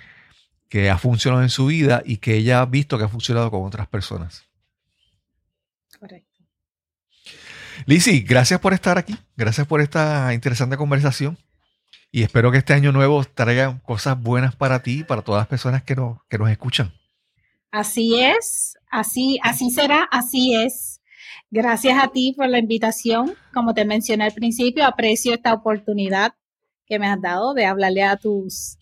[0.67, 3.63] que ha funcionado en su vida y que ella ha visto que ha funcionado con
[3.63, 4.47] otras personas.
[5.99, 6.39] Correcto.
[7.85, 9.15] Lizzie, gracias por estar aquí.
[9.35, 11.37] Gracias por esta interesante conversación.
[12.17, 15.47] Y espero que este año nuevo traiga cosas buenas para ti y para todas las
[15.47, 16.91] personas que nos, que nos escuchan.
[17.69, 20.99] Así es, así, así será, así es.
[21.51, 23.35] Gracias a ti por la invitación.
[23.53, 26.33] Como te mencioné al principio, aprecio esta oportunidad
[26.87, 28.79] que me has dado de hablarle a tus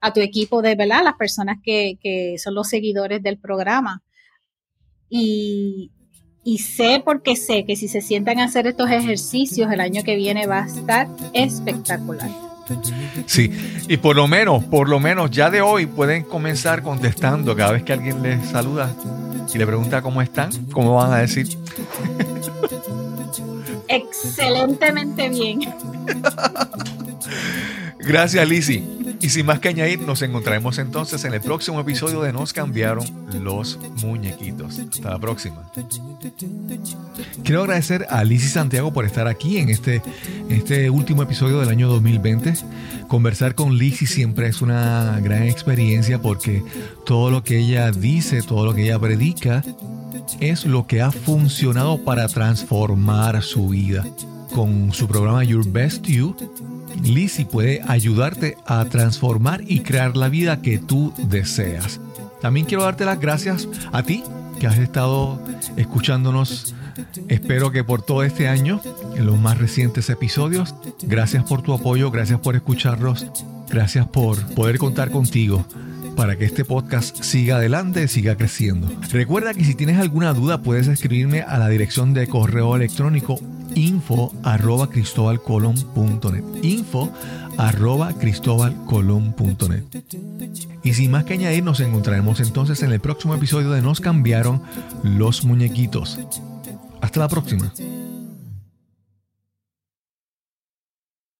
[0.00, 4.04] a tu equipo de verdad, las personas que, que son los seguidores del programa.
[5.08, 5.90] Y,
[6.44, 10.14] y sé porque sé que si se sientan a hacer estos ejercicios el año que
[10.14, 12.45] viene va a estar espectacular.
[13.26, 13.50] Sí,
[13.88, 17.82] y por lo menos, por lo menos ya de hoy pueden comenzar contestando cada vez
[17.82, 18.94] que alguien les saluda
[19.52, 21.48] y le pregunta cómo están, cómo van a decir.
[23.88, 25.60] Excelentemente bien.
[27.98, 28.84] Gracias, Lizzie.
[29.20, 33.04] Y sin más que añadir, nos encontraremos entonces en el próximo episodio de Nos cambiaron
[33.42, 34.78] los muñequitos.
[34.78, 35.70] Hasta la próxima.
[37.42, 40.02] Quiero agradecer a Lizzie Santiago por estar aquí en este,
[40.50, 42.54] este último episodio del año 2020.
[43.08, 46.62] Conversar con Lizzie siempre es una gran experiencia porque
[47.04, 49.62] todo lo que ella dice, todo lo que ella predica,
[50.40, 54.04] es lo que ha funcionado para transformar su vida.
[54.54, 56.34] Con su programa Your Best You,
[57.02, 62.00] Lizzie puede ayudarte a transformar y crear la vida que tú deseas.
[62.40, 64.22] También quiero darte las gracias a ti
[64.58, 65.40] que has estado
[65.76, 66.74] escuchándonos.
[67.28, 68.80] Espero que por todo este año
[69.16, 70.74] en los más recientes episodios.
[71.02, 73.26] Gracias por tu apoyo, gracias por escucharlos,
[73.68, 75.66] gracias por poder contar contigo
[76.16, 78.90] para que este podcast siga adelante, siga creciendo.
[79.12, 83.38] Recuerda que si tienes alguna duda puedes escribirme a la dirección de correo electrónico
[83.74, 87.12] info arroba cristobalcolon.net info
[87.58, 89.84] arroba cristobalcolon.net
[90.82, 94.62] y sin más que añadir nos encontraremos entonces en el próximo episodio de Nos cambiaron
[95.02, 96.18] los muñequitos.
[97.00, 97.72] Hasta la próxima